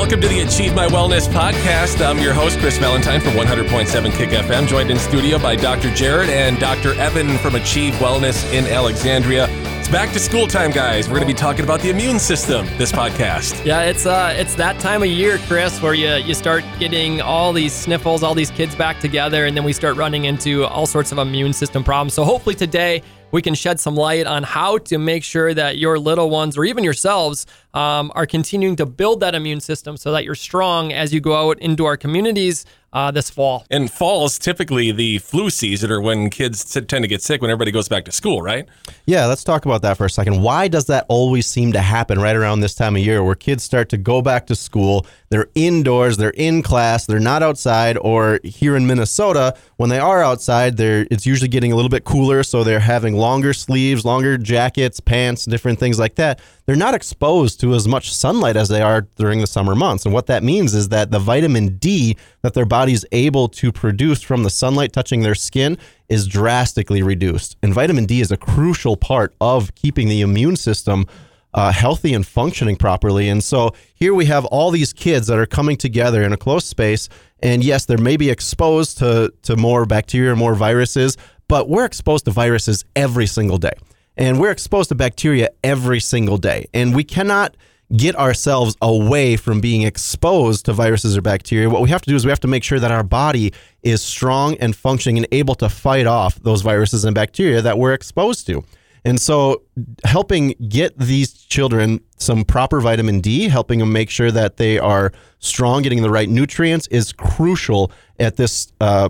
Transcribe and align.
Welcome 0.00 0.22
to 0.22 0.28
the 0.28 0.40
Achieve 0.40 0.74
My 0.74 0.86
Wellness 0.86 1.28
podcast. 1.28 2.02
I'm 2.02 2.18
your 2.20 2.32
host, 2.32 2.58
Chris 2.58 2.78
Valentine 2.78 3.20
from 3.20 3.32
100.7 3.32 4.10
Kick 4.16 4.30
FM, 4.30 4.66
joined 4.66 4.90
in 4.90 4.98
studio 4.98 5.38
by 5.38 5.56
Dr. 5.56 5.88
Jerod 5.90 6.28
and 6.28 6.58
Dr. 6.58 6.94
Evan 6.94 7.36
from 7.36 7.54
Achieve 7.54 7.92
Wellness 7.96 8.50
in 8.50 8.64
Alexandria. 8.64 9.46
It's 9.78 9.90
back 9.90 10.10
to 10.14 10.18
school 10.18 10.46
time, 10.46 10.70
guys. 10.70 11.06
We're 11.06 11.16
going 11.16 11.28
to 11.28 11.34
be 11.34 11.38
talking 11.38 11.64
about 11.64 11.80
the 11.80 11.90
immune 11.90 12.18
system 12.18 12.64
this 12.78 12.90
podcast. 12.90 13.62
Yeah, 13.62 13.82
it's 13.82 14.06
uh, 14.06 14.34
it's 14.38 14.54
that 14.54 14.80
time 14.80 15.02
of 15.02 15.10
year, 15.10 15.36
Chris, 15.46 15.82
where 15.82 15.92
you 15.92 16.14
you 16.14 16.32
start 16.32 16.64
getting 16.78 17.20
all 17.20 17.52
these 17.52 17.74
sniffles, 17.74 18.22
all 18.22 18.34
these 18.34 18.50
kids 18.50 18.74
back 18.74 19.00
together, 19.00 19.44
and 19.44 19.54
then 19.54 19.64
we 19.64 19.74
start 19.74 19.96
running 19.96 20.24
into 20.24 20.64
all 20.64 20.86
sorts 20.86 21.12
of 21.12 21.18
immune 21.18 21.52
system 21.52 21.84
problems. 21.84 22.14
So 22.14 22.24
hopefully 22.24 22.54
today 22.54 23.02
we 23.30 23.42
can 23.42 23.54
shed 23.54 23.80
some 23.80 23.96
light 23.96 24.26
on 24.26 24.42
how 24.42 24.78
to 24.78 24.98
make 24.98 25.24
sure 25.24 25.54
that 25.54 25.78
your 25.78 25.98
little 25.98 26.30
ones 26.30 26.56
or 26.56 26.64
even 26.64 26.84
yourselves 26.84 27.46
um, 27.74 28.10
are 28.14 28.26
continuing 28.26 28.76
to 28.76 28.86
build 28.86 29.20
that 29.20 29.34
immune 29.34 29.60
system 29.60 29.96
so 29.96 30.12
that 30.12 30.24
you're 30.24 30.34
strong 30.34 30.92
as 30.92 31.14
you 31.14 31.20
go 31.20 31.48
out 31.48 31.58
into 31.60 31.84
our 31.84 31.96
communities 31.96 32.64
uh, 32.92 33.10
this 33.10 33.30
fall. 33.30 33.64
And 33.70 33.90
fall 33.90 34.26
is 34.26 34.38
typically 34.38 34.90
the 34.92 35.18
flu 35.18 35.50
season 35.50 35.90
or 35.90 36.00
when 36.00 36.30
kids 36.30 36.64
tend 36.64 36.88
to 36.88 37.06
get 37.06 37.22
sick 37.22 37.40
when 37.40 37.50
everybody 37.50 37.70
goes 37.70 37.88
back 37.88 38.04
to 38.06 38.12
school, 38.12 38.42
right? 38.42 38.68
Yeah, 39.06 39.26
let's 39.26 39.44
talk 39.44 39.64
about 39.64 39.82
that 39.82 39.96
for 39.96 40.06
a 40.06 40.10
second. 40.10 40.42
Why 40.42 40.68
does 40.68 40.86
that 40.86 41.06
always 41.08 41.46
seem 41.46 41.72
to 41.72 41.80
happen 41.80 42.18
right 42.18 42.34
around 42.34 42.60
this 42.60 42.74
time 42.74 42.96
of 42.96 43.02
year 43.02 43.22
where 43.22 43.34
kids 43.34 43.62
start 43.62 43.88
to 43.90 43.96
go 43.96 44.22
back 44.22 44.46
to 44.48 44.56
school? 44.56 45.06
They're 45.28 45.46
indoors, 45.54 46.16
they're 46.16 46.30
in 46.30 46.62
class, 46.62 47.06
they're 47.06 47.20
not 47.20 47.42
outside, 47.42 47.96
or 47.98 48.40
here 48.42 48.74
in 48.74 48.86
Minnesota, 48.86 49.56
when 49.76 49.88
they 49.88 50.00
are 50.00 50.22
outside, 50.22 50.76
they're 50.76 51.06
it's 51.10 51.24
usually 51.24 51.48
getting 51.48 51.70
a 51.70 51.76
little 51.76 51.88
bit 51.88 52.04
cooler, 52.04 52.42
so 52.42 52.64
they're 52.64 52.80
having 52.80 53.14
longer 53.14 53.52
sleeves, 53.52 54.04
longer 54.04 54.36
jackets, 54.36 54.98
pants, 54.98 55.44
different 55.44 55.78
things 55.78 56.00
like 56.00 56.16
that. 56.16 56.40
They're 56.66 56.74
not 56.76 56.94
exposed 56.94 57.60
to 57.60 57.74
as 57.74 57.86
much 57.86 58.12
sunlight 58.12 58.56
as 58.56 58.68
they 58.68 58.82
are 58.82 59.02
during 59.16 59.40
the 59.40 59.46
summer 59.46 59.74
months. 59.74 60.04
And 60.04 60.12
what 60.12 60.26
that 60.26 60.42
means 60.42 60.74
is 60.74 60.88
that 60.88 61.10
the 61.10 61.18
vitamin 61.18 61.78
D 61.78 62.16
that 62.42 62.54
their 62.54 62.64
body's 62.80 63.04
able 63.12 63.46
to 63.46 63.70
produce 63.70 64.22
from 64.22 64.42
the 64.42 64.48
sunlight 64.48 64.90
touching 64.90 65.20
their 65.20 65.34
skin 65.34 65.76
is 66.08 66.26
drastically 66.26 67.02
reduced. 67.02 67.54
And 67.62 67.74
vitamin 67.74 68.06
D 68.06 68.22
is 68.22 68.32
a 68.32 68.38
crucial 68.38 68.96
part 68.96 69.34
of 69.38 69.74
keeping 69.74 70.08
the 70.08 70.22
immune 70.22 70.56
system 70.56 71.04
uh, 71.52 71.72
healthy 71.72 72.14
and 72.14 72.26
functioning 72.26 72.76
properly. 72.76 73.28
And 73.28 73.44
so 73.44 73.74
here 73.92 74.14
we 74.14 74.24
have 74.26 74.46
all 74.46 74.70
these 74.70 74.94
kids 74.94 75.26
that 75.26 75.38
are 75.38 75.44
coming 75.44 75.76
together 75.76 76.22
in 76.22 76.32
a 76.32 76.38
close 76.38 76.64
space. 76.64 77.10
And 77.40 77.62
yes, 77.62 77.84
they 77.84 77.96
may 77.96 78.16
be 78.16 78.30
exposed 78.30 78.96
to, 78.98 79.30
to 79.42 79.56
more 79.56 79.84
bacteria, 79.84 80.34
more 80.34 80.54
viruses, 80.54 81.18
but 81.48 81.68
we're 81.68 81.84
exposed 81.84 82.24
to 82.24 82.30
viruses 82.30 82.86
every 82.96 83.26
single 83.26 83.58
day. 83.58 83.76
And 84.16 84.40
we're 84.40 84.52
exposed 84.52 84.88
to 84.88 84.94
bacteria 84.94 85.50
every 85.62 86.00
single 86.00 86.38
day. 86.38 86.64
And 86.72 86.94
we 86.94 87.04
cannot 87.04 87.58
get 87.96 88.14
ourselves 88.16 88.76
away 88.80 89.36
from 89.36 89.60
being 89.60 89.82
exposed 89.82 90.64
to 90.66 90.72
viruses 90.72 91.16
or 91.16 91.22
bacteria. 91.22 91.68
What 91.68 91.82
we 91.82 91.90
have 91.90 92.02
to 92.02 92.10
do 92.10 92.16
is 92.16 92.24
we 92.24 92.30
have 92.30 92.40
to 92.40 92.48
make 92.48 92.62
sure 92.62 92.78
that 92.78 92.90
our 92.90 93.02
body 93.02 93.52
is 93.82 94.02
strong 94.02 94.56
and 94.58 94.76
functioning 94.76 95.18
and 95.18 95.26
able 95.32 95.54
to 95.56 95.68
fight 95.68 96.06
off 96.06 96.36
those 96.36 96.62
viruses 96.62 97.04
and 97.04 97.14
bacteria 97.14 97.60
that 97.62 97.78
we're 97.78 97.94
exposed 97.94 98.46
to. 98.46 98.62
And 99.04 99.18
so, 99.18 99.62
helping 100.04 100.54
get 100.68 100.98
these 100.98 101.32
children 101.32 102.00
some 102.18 102.44
proper 102.44 102.80
vitamin 102.80 103.20
D, 103.20 103.48
helping 103.48 103.78
them 103.78 103.92
make 103.92 104.10
sure 104.10 104.30
that 104.30 104.58
they 104.58 104.78
are 104.78 105.10
strong, 105.38 105.82
getting 105.82 106.02
the 106.02 106.10
right 106.10 106.28
nutrients 106.28 106.86
is 106.88 107.12
crucial 107.12 107.90
at 108.18 108.36
this 108.36 108.70
uh, 108.80 109.08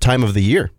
time 0.00 0.24
of 0.24 0.34
the 0.34 0.42
year. 0.42 0.72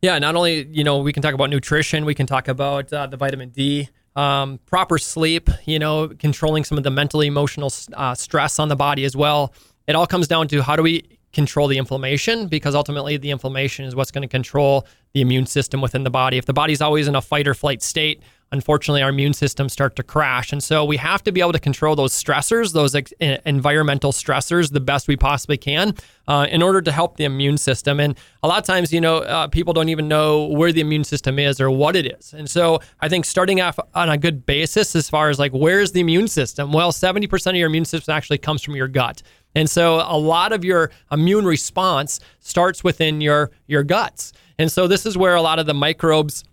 Yeah, 0.00 0.18
not 0.20 0.36
only 0.36 0.66
you 0.70 0.84
know 0.84 0.98
we 0.98 1.12
can 1.12 1.22
talk 1.22 1.34
about 1.34 1.50
nutrition, 1.50 2.04
we 2.04 2.14
can 2.14 2.26
talk 2.26 2.46
about 2.46 2.92
uh, 2.92 3.06
the 3.06 3.16
vitamin 3.16 3.50
D, 3.50 3.88
um, 4.16 4.58
proper 4.66 4.98
sleep, 4.98 5.48
you 5.64 5.78
know, 5.78 6.08
controlling 6.08 6.64
some 6.64 6.78
of 6.78 6.84
the 6.84 6.90
mental 6.90 7.20
emotional 7.20 7.72
uh, 7.94 8.14
stress 8.14 8.58
on 8.58 8.68
the 8.68 8.76
body 8.76 9.04
as 9.04 9.16
well. 9.16 9.52
It 9.86 9.96
all 9.96 10.06
comes 10.06 10.28
down 10.28 10.48
to 10.48 10.62
how 10.62 10.76
do 10.76 10.82
we 10.82 11.18
control 11.32 11.66
the 11.66 11.78
inflammation 11.78 12.46
because 12.46 12.74
ultimately 12.74 13.16
the 13.16 13.30
inflammation 13.30 13.84
is 13.84 13.96
what's 13.96 14.10
going 14.10 14.22
to 14.22 14.28
control 14.28 14.86
the 15.14 15.20
immune 15.20 15.46
system 15.46 15.80
within 15.80 16.04
the 16.04 16.10
body. 16.10 16.36
If 16.36 16.44
the 16.44 16.52
body's 16.52 16.80
always 16.80 17.08
in 17.08 17.14
a 17.14 17.22
fight 17.22 17.48
or 17.48 17.54
flight 17.54 17.82
state, 17.82 18.22
unfortunately 18.52 19.02
our 19.02 19.08
immune 19.08 19.32
systems 19.32 19.72
start 19.72 19.96
to 19.96 20.02
crash. 20.02 20.52
And 20.52 20.62
so 20.62 20.84
we 20.84 20.98
have 20.98 21.22
to 21.24 21.32
be 21.32 21.40
able 21.40 21.52
to 21.52 21.58
control 21.58 21.96
those 21.96 22.12
stressors, 22.12 22.72
those 22.72 22.94
ex- 22.94 23.12
environmental 23.18 24.12
stressors 24.12 24.72
the 24.72 24.80
best 24.80 25.08
we 25.08 25.16
possibly 25.16 25.56
can 25.56 25.94
uh, 26.28 26.46
in 26.50 26.62
order 26.62 26.80
to 26.82 26.92
help 26.92 27.16
the 27.16 27.24
immune 27.24 27.58
system. 27.58 27.98
And 27.98 28.16
a 28.42 28.48
lot 28.48 28.58
of 28.58 28.64
times, 28.64 28.92
you 28.92 29.00
know, 29.00 29.18
uh, 29.18 29.48
people 29.48 29.72
don't 29.72 29.88
even 29.88 30.06
know 30.06 30.44
where 30.44 30.70
the 30.70 30.82
immune 30.82 31.04
system 31.04 31.38
is 31.38 31.60
or 31.60 31.70
what 31.70 31.96
it 31.96 32.06
is. 32.06 32.34
And 32.34 32.48
so 32.48 32.80
I 33.00 33.08
think 33.08 33.24
starting 33.24 33.60
off 33.60 33.78
on 33.94 34.10
a 34.10 34.18
good 34.18 34.46
basis 34.46 34.94
as 34.94 35.08
far 35.08 35.30
as 35.30 35.38
like 35.38 35.52
where's 35.52 35.92
the 35.92 36.00
immune 36.00 36.28
system? 36.28 36.72
Well, 36.72 36.92
70% 36.92 37.50
of 37.50 37.56
your 37.56 37.66
immune 37.66 37.86
system 37.86 38.14
actually 38.14 38.38
comes 38.38 38.62
from 38.62 38.76
your 38.76 38.88
gut. 38.88 39.22
And 39.54 39.68
so 39.68 39.96
a 40.06 40.16
lot 40.16 40.52
of 40.52 40.64
your 40.64 40.90
immune 41.10 41.44
response 41.44 42.20
starts 42.40 42.84
within 42.84 43.20
your 43.20 43.50
your 43.66 43.82
guts. 43.82 44.32
And 44.58 44.70
so 44.70 44.86
this 44.86 45.04
is 45.04 45.16
where 45.16 45.34
a 45.34 45.42
lot 45.42 45.58
of 45.58 45.66
the 45.66 45.74
microbes 45.74 46.44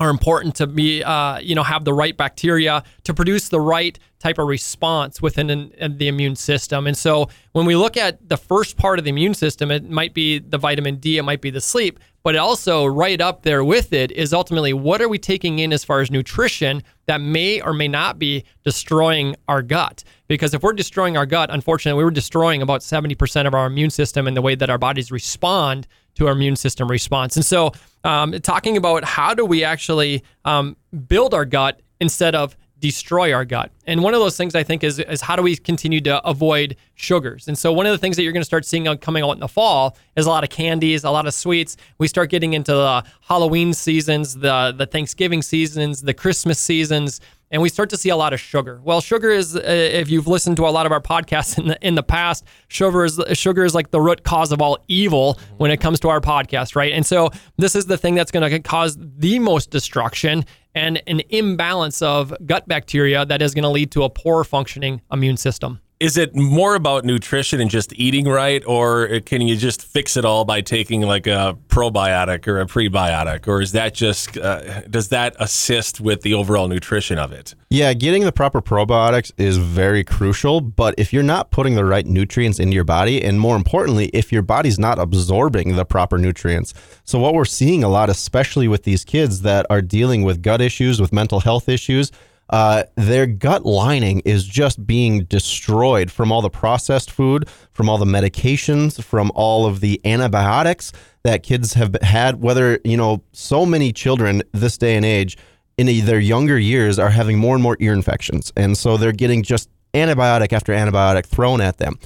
are 0.00 0.08
important 0.08 0.54
to 0.56 0.66
be, 0.66 1.04
uh, 1.04 1.38
you 1.38 1.54
know, 1.54 1.62
have 1.62 1.84
the 1.84 1.92
right 1.92 2.16
bacteria 2.16 2.82
to 3.04 3.12
produce 3.12 3.50
the 3.50 3.60
right 3.60 3.98
type 4.18 4.38
of 4.38 4.48
response 4.48 5.20
within 5.20 5.50
an, 5.50 5.98
the 5.98 6.08
immune 6.08 6.34
system. 6.34 6.86
And 6.86 6.96
so 6.96 7.28
when 7.52 7.66
we 7.66 7.76
look 7.76 7.98
at 7.98 8.26
the 8.26 8.38
first 8.38 8.78
part 8.78 8.98
of 8.98 9.04
the 9.04 9.10
immune 9.10 9.34
system, 9.34 9.70
it 9.70 9.88
might 9.88 10.14
be 10.14 10.38
the 10.38 10.56
vitamin 10.56 10.96
D, 10.96 11.18
it 11.18 11.22
might 11.22 11.42
be 11.42 11.50
the 11.50 11.60
sleep, 11.60 12.00
but 12.22 12.34
also 12.34 12.86
right 12.86 13.20
up 13.20 13.42
there 13.42 13.62
with 13.62 13.92
it 13.92 14.10
is 14.12 14.32
ultimately 14.32 14.72
what 14.72 15.02
are 15.02 15.08
we 15.08 15.18
taking 15.18 15.58
in 15.58 15.72
as 15.72 15.84
far 15.84 16.00
as 16.00 16.10
nutrition 16.10 16.82
that 17.06 17.20
may 17.20 17.60
or 17.60 17.74
may 17.74 17.88
not 17.88 18.18
be 18.18 18.44
destroying 18.64 19.36
our 19.48 19.62
gut. 19.62 20.02
Because 20.28 20.54
if 20.54 20.62
we're 20.62 20.72
destroying 20.72 21.16
our 21.16 21.26
gut, 21.26 21.50
unfortunately, 21.50 22.02
we're 22.02 22.10
destroying 22.10 22.62
about 22.62 22.80
70% 22.80 23.46
of 23.46 23.54
our 23.54 23.66
immune 23.66 23.90
system 23.90 24.26
and 24.26 24.36
the 24.36 24.42
way 24.42 24.54
that 24.54 24.70
our 24.70 24.78
bodies 24.78 25.10
respond 25.10 25.86
to 26.20 26.26
our 26.26 26.32
immune 26.34 26.54
system 26.54 26.86
response. 26.88 27.34
And 27.36 27.44
so, 27.44 27.72
um, 28.04 28.32
talking 28.42 28.76
about 28.76 29.04
how 29.04 29.32
do 29.34 29.44
we 29.44 29.64
actually 29.64 30.22
um, 30.44 30.76
build 31.08 31.32
our 31.34 31.46
gut 31.46 31.80
instead 31.98 32.34
of 32.34 32.56
destroy 32.78 33.32
our 33.32 33.44
gut. 33.44 33.70
And 33.86 34.02
one 34.02 34.14
of 34.14 34.20
those 34.20 34.36
things 34.36 34.54
I 34.54 34.62
think 34.62 34.84
is 34.84 34.98
is 34.98 35.20
how 35.20 35.36
do 35.36 35.42
we 35.42 35.56
continue 35.56 36.00
to 36.02 36.26
avoid 36.26 36.76
sugars? 36.94 37.48
And 37.48 37.56
so 37.56 37.72
one 37.72 37.86
of 37.86 37.92
the 37.92 37.98
things 37.98 38.16
that 38.16 38.22
you're 38.22 38.32
going 38.32 38.42
to 38.42 38.46
start 38.46 38.64
seeing 38.64 38.84
coming 38.98 39.22
out 39.22 39.32
in 39.32 39.40
the 39.40 39.48
fall 39.48 39.96
is 40.16 40.26
a 40.26 40.30
lot 40.30 40.44
of 40.44 40.50
candies, 40.50 41.04
a 41.04 41.10
lot 41.10 41.26
of 41.26 41.34
sweets. 41.34 41.76
We 41.98 42.08
start 42.08 42.30
getting 42.30 42.52
into 42.52 42.72
the 42.72 43.04
Halloween 43.22 43.72
seasons, 43.72 44.34
the 44.34 44.74
the 44.76 44.86
Thanksgiving 44.86 45.42
seasons, 45.42 46.02
the 46.02 46.14
Christmas 46.14 46.58
seasons 46.58 47.20
and 47.50 47.60
we 47.60 47.68
start 47.68 47.90
to 47.90 47.96
see 47.96 48.08
a 48.10 48.16
lot 48.16 48.32
of 48.32 48.40
sugar. 48.40 48.80
Well, 48.82 49.00
sugar 49.00 49.30
is, 49.30 49.56
uh, 49.56 49.60
if 49.64 50.08
you've 50.08 50.28
listened 50.28 50.56
to 50.58 50.66
a 50.66 50.70
lot 50.70 50.86
of 50.86 50.92
our 50.92 51.00
podcasts 51.00 51.58
in 51.58 51.68
the 51.68 51.86
in 51.86 51.94
the 51.94 52.02
past, 52.02 52.44
sugar 52.68 53.04
is 53.04 53.20
sugar 53.32 53.64
is 53.64 53.74
like 53.74 53.90
the 53.90 54.00
root 54.00 54.22
cause 54.22 54.52
of 54.52 54.62
all 54.62 54.78
evil 54.88 55.38
when 55.58 55.70
it 55.70 55.78
comes 55.78 56.00
to 56.00 56.08
our 56.08 56.20
podcast, 56.20 56.76
right? 56.76 56.92
And 56.92 57.04
so 57.04 57.30
this 57.56 57.74
is 57.74 57.86
the 57.86 57.98
thing 57.98 58.14
that's 58.14 58.30
going 58.30 58.48
to 58.48 58.58
cause 58.60 58.96
the 58.98 59.38
most 59.38 59.70
destruction 59.70 60.44
and 60.74 61.02
an 61.06 61.20
imbalance 61.30 62.00
of 62.00 62.32
gut 62.46 62.68
bacteria 62.68 63.26
that 63.26 63.42
is 63.42 63.54
going 63.54 63.64
to 63.64 63.68
lead 63.68 63.90
to 63.92 64.04
a 64.04 64.10
poor 64.10 64.44
functioning 64.44 65.00
immune 65.10 65.36
system 65.36 65.80
is 66.00 66.16
it 66.16 66.34
more 66.34 66.74
about 66.74 67.04
nutrition 67.04 67.60
and 67.60 67.70
just 67.70 67.92
eating 67.92 68.26
right, 68.26 68.62
or 68.66 69.20
can 69.20 69.42
you 69.42 69.54
just 69.54 69.82
fix 69.82 70.16
it 70.16 70.24
all 70.24 70.46
by 70.46 70.62
taking 70.62 71.02
like 71.02 71.26
a 71.26 71.58
probiotic 71.68 72.48
or 72.48 72.58
a 72.58 72.64
prebiotic, 72.64 73.46
or 73.46 73.60
is 73.60 73.72
that 73.72 73.92
just 73.92 74.38
uh, 74.38 74.80
does 74.88 75.08
that 75.08 75.36
assist 75.38 76.00
with 76.00 76.22
the 76.22 76.32
overall 76.32 76.68
nutrition 76.68 77.18
of 77.18 77.32
it? 77.32 77.54
Yeah, 77.68 77.92
getting 77.92 78.24
the 78.24 78.32
proper 78.32 78.62
probiotics 78.62 79.30
is 79.36 79.58
very 79.58 80.02
crucial, 80.02 80.62
but 80.62 80.94
if 80.96 81.12
you're 81.12 81.22
not 81.22 81.50
putting 81.50 81.74
the 81.74 81.84
right 81.84 82.06
nutrients 82.06 82.58
into 82.58 82.74
your 82.74 82.84
body, 82.84 83.22
and 83.22 83.38
more 83.38 83.54
importantly, 83.54 84.06
if 84.14 84.32
your 84.32 84.42
body's 84.42 84.78
not 84.78 84.98
absorbing 84.98 85.76
the 85.76 85.84
proper 85.84 86.16
nutrients, 86.16 86.72
so 87.04 87.18
what 87.18 87.34
we're 87.34 87.44
seeing 87.44 87.84
a 87.84 87.88
lot, 87.88 88.08
especially 88.08 88.68
with 88.68 88.84
these 88.84 89.04
kids 89.04 89.42
that 89.42 89.66
are 89.68 89.82
dealing 89.82 90.22
with 90.22 90.40
gut 90.40 90.62
issues, 90.62 90.98
with 90.98 91.12
mental 91.12 91.40
health 91.40 91.68
issues 91.68 92.10
uh, 92.50 92.82
their 92.96 93.26
gut 93.26 93.64
lining 93.64 94.20
is 94.20 94.44
just 94.44 94.86
being 94.86 95.24
destroyed 95.24 96.10
from 96.10 96.32
all 96.32 96.42
the 96.42 96.50
processed 96.50 97.10
food, 97.10 97.48
from 97.72 97.88
all 97.88 97.96
the 97.96 98.04
medications, 98.04 99.02
from 99.02 99.30
all 99.34 99.66
of 99.66 99.80
the 99.80 100.00
antibiotics 100.04 100.92
that 101.22 101.42
kids 101.42 101.74
have 101.74 101.96
had. 102.02 102.42
Whether, 102.42 102.80
you 102.84 102.96
know, 102.96 103.22
so 103.32 103.64
many 103.64 103.92
children 103.92 104.42
this 104.52 104.76
day 104.76 104.96
and 104.96 105.04
age 105.04 105.38
in 105.78 105.86
their 106.04 106.20
younger 106.20 106.58
years 106.58 106.98
are 106.98 107.10
having 107.10 107.38
more 107.38 107.54
and 107.54 107.62
more 107.62 107.76
ear 107.80 107.92
infections. 107.92 108.52
And 108.56 108.76
so 108.76 108.96
they're 108.96 109.12
getting 109.12 109.42
just 109.42 109.70
antibiotic 109.94 110.52
after 110.52 110.72
antibiotic 110.72 111.26
thrown 111.26 111.60
at 111.60 111.78
them. 111.78 111.98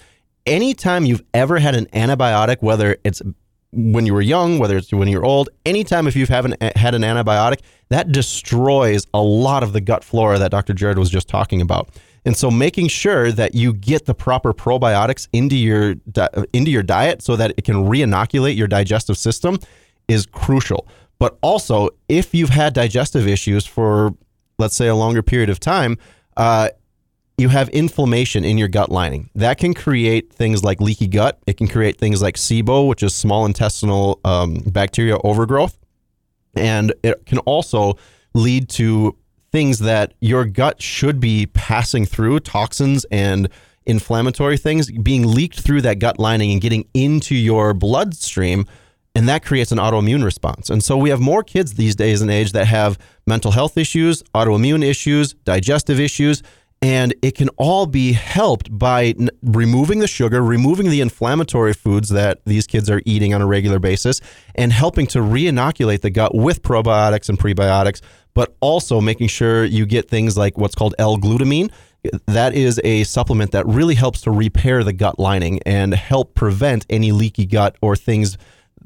Anytime 0.47 1.07
you've 1.07 1.25
ever 1.33 1.59
had 1.59 1.75
an 1.75 1.87
antibiotic, 1.87 2.59
whether 2.61 2.99
it's 3.03 3.23
when 3.75 4.07
you 4.07 4.15
were 4.15 4.23
young, 4.23 4.59
whether 4.59 4.77
it's 4.77 4.93
when 4.93 5.09
you're 5.09 5.25
old, 5.25 5.49
anytime 5.67 6.07
if 6.07 6.17
you've 6.17 6.29
haven't 6.29 6.61
had 6.77 6.95
an 6.95 7.03
antibiotic, 7.03 7.61
that 7.89 8.13
destroys 8.13 9.07
a 9.13 9.21
lot 9.21 9.63
of 9.63 9.73
the 9.73 9.81
gut 9.81 10.05
flora 10.05 10.39
that 10.39 10.51
Dr. 10.51 10.75
Jerod 10.75 10.97
was 10.97 11.11
just 11.11 11.29
talking 11.29 11.61
about. 11.61 11.89
And 12.25 12.37
so 12.37 12.51
making 12.51 12.89
sure 12.89 13.31
that 13.33 13.55
you 13.55 13.75
get 13.75 14.07
the 14.07 14.15
proper 14.15 14.55
probiotics 14.55 15.29
into 15.33 15.57
your 15.57 15.97
into 16.53 16.71
your 16.71 16.83
diet 16.83 17.23
so 17.23 17.37
that 17.37 17.53
it 17.57 17.65
can 17.65 17.87
re-inoculate 17.87 18.57
your 18.57 18.69
digestive 18.69 19.19
system 19.19 19.59
is 20.09 20.25
crucial. 20.27 20.89
But 21.19 21.39
also, 21.43 21.91
if 22.09 22.35
you've 22.35 22.51
had 22.51 22.73
digestive 22.73 23.29
issues 23.29 23.67
for 23.67 24.15
let's 24.59 24.75
say 24.75 24.87
a 24.87 24.95
longer 24.95 25.23
period 25.23 25.51
of 25.51 25.61
time, 25.61 25.99
uh, 26.37 26.69
you 27.37 27.49
have 27.49 27.69
inflammation 27.71 28.45
in 28.45 28.59
your 28.59 28.69
gut 28.69 28.91
lining. 28.91 29.31
That 29.35 29.59
can 29.59 29.75
create 29.75 30.33
things 30.33 30.63
like 30.63 30.81
leaky 30.81 31.09
gut. 31.09 31.41
It 31.47 31.57
can 31.57 31.67
create 31.67 31.99
things 31.99 32.23
like 32.23 32.37
SIBO, 32.37 32.87
which 32.87 33.03
is 33.03 33.15
small 33.15 33.45
intestinal 33.45 34.21
um, 34.25 34.55
bacteria 34.67 35.19
overgrowth. 35.25 35.77
And 36.55 36.95
it 37.03 37.27
can 37.27 37.39
also 37.39 37.99
lead 38.35 38.69
to 38.71 39.17
things 39.51 39.81
that 39.81 40.15
your 40.21 40.45
gut 40.45 40.81
should 40.81 41.19
be 41.21 41.47
passing 41.47 42.07
through, 42.07 42.41
toxins 42.41 43.05
and 43.11 43.49
inflammatory 43.87 44.57
things 44.57 44.91
being 44.91 45.27
leaked 45.27 45.61
through 45.61 45.83
that 45.83 45.99
gut 45.99 46.19
lining 46.19 46.53
and 46.53 46.61
getting 46.61 46.89
into 46.95 47.35
your 47.35 47.75
bloodstream. 47.75 48.67
And 49.17 49.29
that 49.29 49.45
creates 49.45 49.71
an 49.71 49.79
autoimmune 49.79 50.25
response. 50.25 50.71
And 50.71 50.83
so 50.83 50.97
we 50.97 51.11
have 51.11 51.21
more 51.21 51.43
kids 51.45 51.75
these 51.75 51.95
days 51.95 52.21
and 52.21 52.31
age 52.31 52.53
that 52.53 52.67
have 52.67 52.99
mental 53.27 53.53
health 53.53 53.77
issues, 53.77 54.23
autoimmune 54.35 54.85
issues, 54.85 55.35
digestive 55.45 56.01
issues 56.01 56.43
and 56.85 57.15
it 57.23 57.35
can 57.35 57.49
all 57.57 57.87
be 57.87 58.13
helped 58.13 58.77
by 58.79 59.15
n- 59.19 59.31
removing 59.43 60.01
the 60.01 60.07
sugar, 60.07 60.43
removing 60.43 60.91
the 60.91 61.01
inflammatory 61.01 61.73
foods 61.73 62.11
that 62.11 62.45
these 62.45 62.67
kids 62.67 62.91
are 62.91 63.01
eating 63.07 63.33
on 63.33 63.41
a 63.41 63.47
regular 63.47 63.79
basis, 63.79 64.21
and 64.55 64.71
helping 64.71 65.07
to 65.07 65.23
re-inoculate 65.23 66.03
the 66.03 66.11
gut 66.11 66.35
with 66.35 66.61
probiotics 66.61 67.31
and 67.31 67.39
prebiotics, 67.39 68.03
but 68.35 68.55
also 68.61 69.01
making 69.01 69.29
sure 69.29 69.65
you 69.65 69.87
get 69.87 70.11
things 70.11 70.37
like 70.37 70.59
what's 70.59 70.75
called 70.75 70.95
L-glutamine. 70.99 71.73
That 72.27 72.53
is 72.55 72.79
a 72.85 73.05
supplement 73.05 73.53
that 73.53 73.67
really 73.67 73.95
helps 73.95 74.21
to 74.21 74.31
repair 74.31 74.85
the 74.85 74.93
gut 74.93 75.19
lining 75.19 75.61
and 75.65 75.95
help 75.95 76.35
prevent 76.35 76.85
any 76.91 77.13
leaky 77.13 77.47
gut 77.47 77.77
or 77.81 77.97
things 77.97 78.37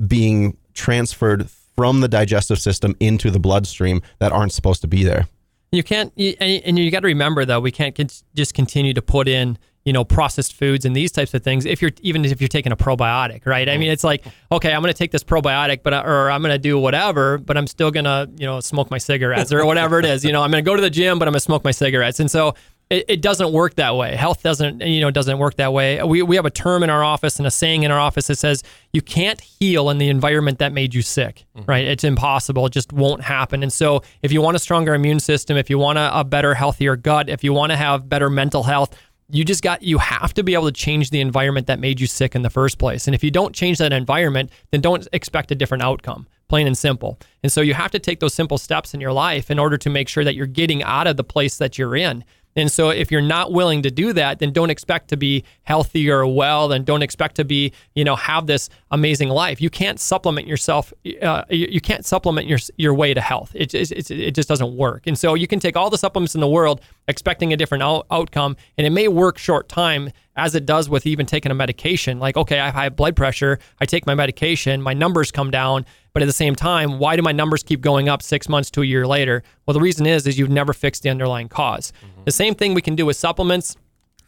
being 0.07 0.57
transferred 0.73 1.51
from 1.75 1.99
the 1.99 2.07
digestive 2.07 2.61
system 2.61 2.95
into 3.01 3.33
the 3.33 3.41
bloodstream 3.41 4.03
that 4.21 4.31
aren't 4.31 4.53
supposed 4.53 4.83
to 4.83 4.89
be 4.89 5.03
there. 5.03 5.27
You 5.71 5.83
can't, 5.83 6.13
you, 6.17 6.35
and 6.41 6.79
you 6.79 6.91
got 6.91 7.01
to 7.01 7.09
remember 7.09 7.45
though, 7.45 7.61
we 7.61 7.71
can't 7.71 7.97
just 8.35 8.55
continue 8.55 8.95
to 8.95 9.03
put 9.03 9.29
in, 9.29 9.59
you 9.85 9.93
know, 9.93 10.05
processed 10.05 10.55
foods 10.55 10.85
and 10.85 10.95
these 10.97 11.13
types 11.13 11.35
of 11.35 11.43
things. 11.43 11.65
If 11.65 11.83
you're 11.83 11.91
even 12.01 12.25
if 12.25 12.41
you're 12.41 12.49
taking 12.49 12.73
a 12.73 12.77
probiotic, 12.77 13.47
right? 13.47 13.69
I 13.69 13.73
mm-hmm. 13.73 13.81
mean, 13.81 13.91
it's 13.91 14.05
like, 14.05 14.25
okay, 14.51 14.73
I'm 14.73 14.81
going 14.83 14.93
to 14.93 14.99
take 14.99 15.13
this 15.13 15.25
probiotic, 15.25 15.83
but 15.83 15.95
or 15.95 16.31
I'm 16.31 16.43
going 16.43 16.55
to 16.55 16.59
do 16.59 16.79
whatever, 16.79 17.39
but 17.39 17.57
I'm 17.57 17.67
still 17.67 17.91
going 17.91 18.05
to, 18.05 18.31
you 18.37 18.47
know, 18.47 18.61
smoke 18.61 18.91
my 18.91 18.99
cigarettes 18.99 19.53
or 19.53 19.65
whatever 19.65 19.99
it 19.99 20.05
is. 20.05 20.25
You 20.25 20.33
know, 20.33 20.43
I'm 20.43 20.51
going 20.51 20.63
to 20.63 20.69
go 20.69 20.77
to 20.77 20.83
the 20.83 20.91
gym, 20.91 21.19
but 21.19 21.29
I'm 21.29 21.33
going 21.33 21.39
to 21.39 21.45
smoke 21.45 21.65
my 21.65 21.71
cigarettes. 21.71 22.21
And 22.21 22.31
so 22.31 22.55
it, 22.91 23.05
it, 23.09 23.23
doesn't 23.23 23.53
work 23.53 23.75
that 23.75 23.97
way. 23.97 24.17
Health 24.17 24.43
doesn't, 24.43 24.81
you 24.81 25.01
know, 25.01 25.11
doesn't 25.11 25.39
work 25.39 25.57
that 25.57 25.73
way. 25.73 26.03
We, 26.03 26.23
we 26.23 26.37
have 26.37 26.47
a 26.47 26.51
term 26.51 26.83
in 26.83 26.89
our 26.89 27.05
office 27.05 27.39
and 27.39 27.47
a 27.47 27.51
saying 27.51 27.83
in 27.83 27.91
our 27.91 27.99
office 27.99 28.29
that 28.29 28.37
says 28.37 28.63
you 28.93 29.03
can't 29.03 29.41
heal 29.41 29.91
in 29.91 29.99
the 29.99 30.09
environment 30.09 30.59
that 30.59 30.73
made 30.73 30.95
you 30.95 31.03
sick, 31.03 31.45
mm-hmm. 31.57 31.71
right? 31.71 31.87
It's 31.87 32.05
impossible. 32.05 32.65
It 32.67 32.73
just 32.73 32.93
won't 32.93 33.23
happen. 33.23 33.63
And 33.63 33.73
so 33.73 34.03
if 34.23 34.33
you 34.33 34.41
want 34.41 34.57
a 34.57 34.59
stronger 34.59 34.95
immune 34.95 35.21
system, 35.21 35.57
if 35.57 35.69
you 35.69 35.79
want 35.79 35.99
a, 35.99 36.21
a 36.21 36.25
better, 36.25 36.55
healthier 36.55 36.97
gut, 36.97 37.29
if 37.29 37.45
you 37.45 37.53
want 37.53 37.73
to 37.73 37.77
have 37.77 38.09
better 38.09 38.31
mental 38.31 38.63
health, 38.63 38.97
you 39.31 39.45
just 39.45 39.63
got 39.63 39.83
you 39.83 39.99
have 39.99 40.33
to 40.35 40.43
be 40.43 40.55
able 40.55 40.67
to 40.67 40.73
change 40.73 41.11
the 41.11 41.21
environment 41.21 41.67
that 41.67 41.79
made 41.79 42.01
you 42.01 42.07
sick 42.07 42.35
in 42.35 42.43
the 42.43 42.51
first 42.51 42.79
place. 42.79 43.07
And 43.07 43.15
if 43.15 43.23
you 43.23 43.31
don't 43.31 43.55
change 43.55 43.79
that 43.79 43.93
environment, 43.93 44.51
then 44.71 44.81
don't 44.81 45.07
expect 45.13 45.51
a 45.51 45.55
different 45.55 45.83
outcome. 45.83 46.27
Plain 46.49 46.67
and 46.67 46.79
simple. 46.79 47.19
And 47.43 47.53
so 47.53 47.61
you 47.61 47.75
have 47.75 47.91
to 47.91 47.99
take 47.99 48.21
those 48.21 48.33
simple 48.33 48.57
steps 48.57 48.95
in 48.95 49.01
your 49.01 49.13
life 49.13 49.51
in 49.51 49.59
order 49.59 49.77
to 49.77 49.91
make 49.91 50.09
sure 50.09 50.25
that 50.25 50.35
you're 50.35 50.47
getting 50.47 50.83
out 50.83 51.07
of 51.07 51.19
the 51.19 51.25
place 51.25 51.59
that 51.59 51.77
you're 51.77 51.95
in. 51.95 52.25
And 52.59 52.73
so 52.73 52.91
if 52.91 53.13
you're 53.13 53.21
not 53.21 53.53
willing 53.53 53.83
to 53.83 53.91
do 53.91 54.13
that, 54.15 54.41
then 54.41 54.53
don't 54.53 54.71
expect 54.71 55.09
to 55.09 55.17
be 55.17 55.45
healthy 55.63 56.11
or 56.11 56.27
well, 56.27 56.73
and 56.73 56.85
don't 56.85 57.03
expect 57.03 57.37
to 57.37 57.45
be, 57.45 57.73
you 57.95 58.03
know, 58.03 58.17
have 58.17 58.49
this 58.49 58.69
amazing 58.91 59.29
life. 59.29 59.61
You 59.61 59.71
can't 59.71 60.01
supplement 60.01 60.49
yourself. 60.49 60.93
Uh, 61.23 61.45
you, 61.51 61.81
can't 61.81 62.05
supplement 62.05 62.49
your 62.49 62.59
your 62.77 62.95
way 62.95 63.15
to 63.15 63.21
health. 63.21 63.53
It, 63.55 63.75
it, 63.75 64.11
it 64.11 64.35
just 64.35 64.49
doesn't 64.49 64.77
work. 64.77 65.07
And 65.07 65.17
so 65.17 65.35
you 65.35 65.47
can 65.47 65.61
take 65.61 65.77
all 65.77 65.89
the 65.89 65.99
supplements 65.99 66.35
in 66.35 66.41
the 66.41 66.49
world 66.49 66.81
expecting 67.07 67.53
a 67.53 67.57
different 67.57 67.85
out- 67.85 68.07
outcome, 68.11 68.57
and 68.77 68.87
it 68.87 68.91
may 68.91 69.07
work 69.07 69.39
short 69.39 69.69
time 69.69 70.11
as 70.39 70.55
it 70.55 70.65
does 70.65 70.89
with 70.89 71.05
even 71.07 71.27
taking 71.27 71.51
a 71.51 71.55
medication. 71.55 72.19
Like, 72.19 72.37
okay, 72.37 72.61
I 72.61 72.71
have 72.71 72.97
blood 72.97 73.17
pressure. 73.17 73.59
I 73.81 73.85
take 73.85 74.07
my 74.07 74.15
medication, 74.15 74.81
my 74.81 74.95
numbers 74.95 75.31
come 75.31 75.51
down. 75.51 75.85
But 76.15 76.23
at 76.23 76.27
the 76.27 76.33
same 76.33 76.55
time, 76.55 76.99
why 76.99 77.17
do 77.17 77.23
my 77.23 77.33
numbers 77.33 77.63
keep 77.63 77.81
going 77.81 78.09
up 78.09 78.23
six 78.23 78.49
months 78.49 78.71
to 78.73 78.83
a 78.83 78.85
year 78.85 79.07
later? 79.07 79.43
Well, 79.67 79.75
the 79.75 79.81
reason 79.81 80.07
is 80.07 80.27
is 80.27 80.39
you've 80.39 80.49
never 80.49 80.73
fixed 80.73 81.03
the 81.03 81.11
underlying 81.11 81.49
because 81.49 81.93
mm-hmm. 81.93 82.25
The 82.25 82.33
same 82.33 82.55
thing 82.55 82.75
we 82.75 82.83
can 82.83 82.95
do 82.95 83.05
with 83.05 83.17
supplements. 83.17 83.77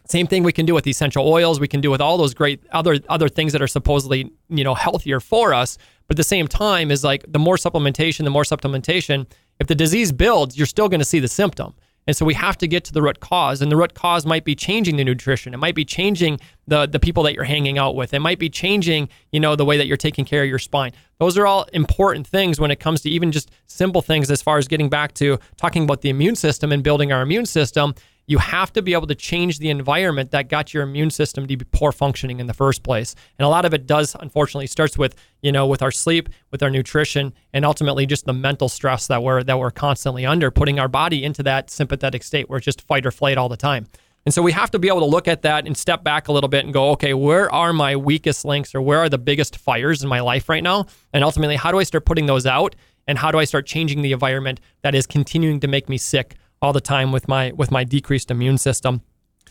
Same 0.07 0.27
thing 0.27 0.43
we 0.43 0.51
can 0.51 0.65
do 0.65 0.73
with 0.73 0.85
essential 0.87 1.27
oils. 1.27 1.59
We 1.59 1.67
can 1.67 1.79
do 1.79 1.89
with 1.89 2.01
all 2.01 2.17
those 2.17 2.33
great 2.33 2.61
other 2.71 2.99
other 3.07 3.29
things 3.29 3.53
that 3.53 3.61
are 3.61 3.67
supposedly 3.67 4.31
you 4.49 4.63
know 4.63 4.73
healthier 4.73 5.19
for 5.19 5.53
us. 5.53 5.77
But 6.07 6.15
at 6.15 6.17
the 6.17 6.23
same 6.23 6.47
time, 6.47 6.91
is 6.91 7.03
like 7.03 7.23
the 7.27 7.39
more 7.39 7.55
supplementation, 7.55 8.25
the 8.25 8.29
more 8.29 8.43
supplementation. 8.43 9.27
If 9.59 9.67
the 9.67 9.75
disease 9.75 10.11
builds, 10.11 10.57
you're 10.57 10.67
still 10.67 10.89
going 10.89 10.99
to 10.99 11.05
see 11.05 11.19
the 11.19 11.27
symptom. 11.27 11.73
And 12.07 12.15
so 12.15 12.25
we 12.25 12.33
have 12.33 12.57
to 12.57 12.67
get 12.67 12.83
to 12.85 12.93
the 12.93 13.01
root 13.01 13.19
cause. 13.19 13.61
And 13.61 13.71
the 13.71 13.75
root 13.75 13.93
cause 13.93 14.25
might 14.25 14.43
be 14.43 14.55
changing 14.55 14.97
the 14.97 15.03
nutrition. 15.03 15.53
It 15.53 15.57
might 15.57 15.75
be 15.75 15.85
changing 15.85 16.39
the 16.67 16.85
the 16.85 16.99
people 16.99 17.23
that 17.23 17.33
you're 17.33 17.43
hanging 17.43 17.77
out 17.77 17.95
with. 17.95 18.13
It 18.13 18.19
might 18.19 18.39
be 18.39 18.49
changing, 18.49 19.09
you 19.31 19.39
know, 19.39 19.55
the 19.55 19.65
way 19.65 19.77
that 19.77 19.87
you're 19.87 19.97
taking 19.97 20.25
care 20.25 20.43
of 20.43 20.49
your 20.49 20.59
spine. 20.59 20.91
Those 21.19 21.37
are 21.37 21.45
all 21.45 21.65
important 21.73 22.25
things 22.25 22.59
when 22.59 22.71
it 22.71 22.79
comes 22.79 23.01
to 23.01 23.09
even 23.09 23.31
just 23.31 23.51
simple 23.67 24.01
things 24.01 24.31
as 24.31 24.41
far 24.41 24.57
as 24.57 24.67
getting 24.67 24.89
back 24.89 25.13
to 25.15 25.37
talking 25.57 25.83
about 25.83 26.01
the 26.01 26.09
immune 26.09 26.35
system 26.35 26.71
and 26.71 26.83
building 26.83 27.11
our 27.11 27.21
immune 27.21 27.45
system 27.45 27.93
you 28.31 28.37
have 28.37 28.71
to 28.71 28.81
be 28.81 28.93
able 28.93 29.07
to 29.07 29.13
change 29.13 29.59
the 29.59 29.69
environment 29.69 30.31
that 30.31 30.47
got 30.47 30.73
your 30.73 30.83
immune 30.83 31.09
system 31.09 31.45
to 31.45 31.57
be 31.57 31.65
poor 31.65 31.91
functioning 31.91 32.39
in 32.39 32.47
the 32.47 32.53
first 32.53 32.81
place. 32.81 33.13
And 33.37 33.45
a 33.45 33.49
lot 33.49 33.65
of 33.65 33.73
it 33.73 33.85
does, 33.85 34.15
unfortunately, 34.17 34.67
starts 34.67 34.97
with 34.97 35.15
you 35.41 35.51
know 35.51 35.67
with 35.67 35.81
our 35.81 35.91
sleep, 35.91 36.29
with 36.49 36.63
our 36.63 36.69
nutrition, 36.69 37.33
and 37.51 37.65
ultimately 37.65 38.05
just 38.05 38.25
the 38.25 38.33
mental 38.33 38.69
stress 38.69 39.07
that 39.07 39.21
we're 39.21 39.43
that 39.43 39.59
we're 39.59 39.69
constantly 39.69 40.25
under, 40.25 40.49
putting 40.49 40.79
our 40.79 40.87
body 40.87 41.25
into 41.25 41.43
that 41.43 41.69
sympathetic 41.69 42.23
state 42.23 42.49
where 42.49 42.57
it's 42.57 42.65
just 42.65 42.81
fight 42.87 43.05
or 43.05 43.11
flight 43.11 43.37
all 43.37 43.49
the 43.49 43.57
time. 43.57 43.85
And 44.25 44.33
so 44.33 44.41
we 44.41 44.53
have 44.53 44.71
to 44.71 44.79
be 44.79 44.87
able 44.87 44.99
to 44.99 45.07
look 45.07 45.27
at 45.27 45.41
that 45.41 45.65
and 45.67 45.75
step 45.75 46.01
back 46.01 46.29
a 46.29 46.31
little 46.31 46.47
bit 46.47 46.63
and 46.63 46.73
go, 46.73 46.91
okay, 46.91 47.13
where 47.13 47.51
are 47.51 47.73
my 47.73 47.97
weakest 47.97 48.45
links 48.45 48.73
or 48.73 48.81
where 48.81 48.99
are 48.99 49.09
the 49.09 49.17
biggest 49.17 49.57
fires 49.57 50.03
in 50.03 50.09
my 50.09 50.21
life 50.21 50.47
right 50.47 50.63
now? 50.63 50.85
And 51.11 51.23
ultimately, 51.23 51.57
how 51.57 51.71
do 51.71 51.79
I 51.79 51.83
start 51.83 52.05
putting 52.05 52.27
those 52.27 52.45
out? 52.45 52.75
And 53.07 53.17
how 53.17 53.31
do 53.31 53.39
I 53.39 53.45
start 53.45 53.65
changing 53.65 54.03
the 54.03 54.13
environment 54.13 54.61
that 54.83 54.95
is 54.95 55.05
continuing 55.05 55.59
to 55.61 55.67
make 55.67 55.89
me 55.89 55.97
sick 55.97 56.35
all 56.61 56.73
the 56.73 56.81
time 56.81 57.11
with 57.11 57.27
my 57.27 57.51
with 57.51 57.71
my 57.71 57.83
decreased 57.83 58.31
immune 58.31 58.57
system. 58.57 59.01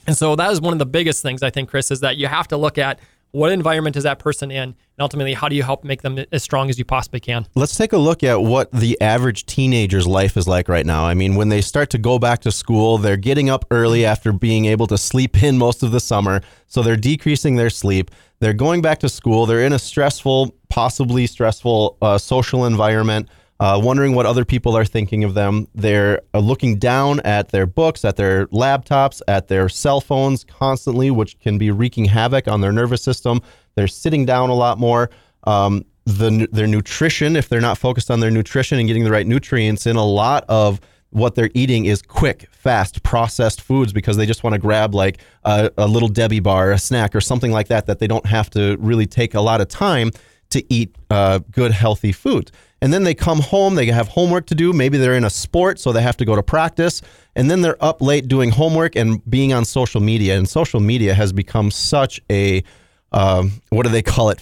And 0.06 0.16
so 0.16 0.34
that 0.36 0.50
is 0.50 0.60
one 0.60 0.72
of 0.72 0.78
the 0.78 0.86
biggest 0.86 1.22
things 1.22 1.42
I 1.42 1.50
think, 1.50 1.68
Chris, 1.68 1.90
is 1.90 2.00
that 2.00 2.16
you 2.16 2.26
have 2.26 2.48
to 2.48 2.56
look 2.56 2.78
at 2.78 3.00
what 3.32 3.52
environment 3.52 3.96
is 3.96 4.02
that 4.02 4.18
person 4.18 4.50
in, 4.50 4.62
and 4.62 4.76
ultimately, 4.98 5.34
how 5.34 5.48
do 5.48 5.54
you 5.54 5.62
help 5.62 5.84
make 5.84 6.02
them 6.02 6.18
as 6.32 6.42
strong 6.42 6.68
as 6.68 6.78
you 6.78 6.84
possibly 6.84 7.20
can? 7.20 7.46
Let's 7.54 7.76
take 7.76 7.92
a 7.92 7.98
look 7.98 8.24
at 8.24 8.42
what 8.42 8.72
the 8.72 9.00
average 9.00 9.46
teenager's 9.46 10.06
life 10.06 10.36
is 10.36 10.48
like 10.48 10.68
right 10.68 10.84
now. 10.84 11.04
I 11.04 11.14
mean, 11.14 11.36
when 11.36 11.48
they 11.48 11.60
start 11.60 11.90
to 11.90 11.98
go 11.98 12.18
back 12.18 12.40
to 12.40 12.50
school, 12.50 12.98
they're 12.98 13.16
getting 13.16 13.48
up 13.48 13.64
early 13.70 14.04
after 14.04 14.32
being 14.32 14.64
able 14.64 14.88
to 14.88 14.98
sleep 14.98 15.42
in 15.42 15.58
most 15.58 15.84
of 15.84 15.92
the 15.92 16.00
summer, 16.00 16.40
so 16.66 16.82
they're 16.82 16.96
decreasing 16.96 17.54
their 17.54 17.70
sleep. 17.70 18.10
They're 18.40 18.52
going 18.52 18.82
back 18.82 18.98
to 19.00 19.08
school. 19.08 19.46
They're 19.46 19.64
in 19.64 19.74
a 19.74 19.78
stressful, 19.78 20.56
possibly 20.68 21.26
stressful 21.26 21.98
uh, 22.02 22.18
social 22.18 22.64
environment 22.64 23.28
uh, 23.60 23.78
wondering 23.80 24.14
what 24.14 24.24
other 24.24 24.44
people 24.44 24.74
are 24.74 24.86
thinking 24.86 25.22
of 25.22 25.34
them. 25.34 25.68
They're 25.74 26.22
uh, 26.32 26.38
looking 26.38 26.78
down 26.78 27.20
at 27.20 27.50
their 27.50 27.66
books, 27.66 28.06
at 28.06 28.16
their 28.16 28.46
laptops, 28.46 29.20
at 29.28 29.48
their 29.48 29.68
cell 29.68 30.00
phones 30.00 30.44
constantly, 30.44 31.10
which 31.10 31.38
can 31.40 31.58
be 31.58 31.70
wreaking 31.70 32.06
havoc 32.06 32.48
on 32.48 32.62
their 32.62 32.72
nervous 32.72 33.02
system. 33.02 33.42
They're 33.74 33.86
sitting 33.86 34.24
down 34.24 34.48
a 34.48 34.54
lot 34.54 34.78
more. 34.78 35.10
Um, 35.44 35.84
the, 36.06 36.48
their 36.50 36.66
nutrition, 36.66 37.36
if 37.36 37.50
they're 37.50 37.60
not 37.60 37.76
focused 37.76 38.10
on 38.10 38.20
their 38.20 38.30
nutrition 38.30 38.78
and 38.78 38.88
getting 38.88 39.04
the 39.04 39.10
right 39.10 39.26
nutrients 39.26 39.86
in, 39.86 39.96
a 39.96 40.04
lot 40.04 40.44
of 40.48 40.80
what 41.10 41.34
they're 41.34 41.50
eating 41.54 41.84
is 41.84 42.00
quick, 42.00 42.48
fast, 42.50 43.02
processed 43.02 43.60
foods 43.60 43.92
because 43.92 44.16
they 44.16 44.24
just 44.24 44.42
want 44.42 44.54
to 44.54 44.58
grab 44.58 44.94
like 44.94 45.18
a, 45.44 45.70
a 45.76 45.86
little 45.86 46.08
Debbie 46.08 46.40
bar, 46.40 46.72
a 46.72 46.78
snack, 46.78 47.14
or 47.14 47.20
something 47.20 47.52
like 47.52 47.68
that 47.68 47.86
that 47.86 47.98
they 47.98 48.06
don't 48.06 48.26
have 48.26 48.48
to 48.50 48.76
really 48.80 49.06
take 49.06 49.34
a 49.34 49.40
lot 49.40 49.60
of 49.60 49.68
time 49.68 50.10
to 50.48 50.64
eat 50.72 50.96
uh, 51.10 51.40
good, 51.50 51.72
healthy 51.72 52.12
food 52.12 52.50
and 52.82 52.92
then 52.92 53.04
they 53.04 53.14
come 53.14 53.40
home, 53.40 53.74
they 53.74 53.86
have 53.86 54.08
homework 54.08 54.46
to 54.46 54.54
do. 54.54 54.72
Maybe 54.72 54.96
they're 54.96 55.14
in 55.14 55.24
a 55.24 55.30
sport, 55.30 55.78
so 55.78 55.92
they 55.92 56.02
have 56.02 56.16
to 56.18 56.24
go 56.24 56.34
to 56.34 56.42
practice. 56.42 57.02
And 57.36 57.50
then 57.50 57.60
they're 57.60 57.82
up 57.84 58.00
late 58.00 58.26
doing 58.26 58.50
homework 58.50 58.96
and 58.96 59.22
being 59.28 59.52
on 59.52 59.64
social 59.64 60.00
media. 60.00 60.36
And 60.38 60.48
social 60.48 60.80
media 60.80 61.14
has 61.14 61.32
become 61.32 61.70
such 61.70 62.20
a 62.30 62.64
um, 63.12 63.60
what 63.70 63.84
do 63.84 63.90
they 63.90 64.02
call 64.02 64.30
it? 64.30 64.40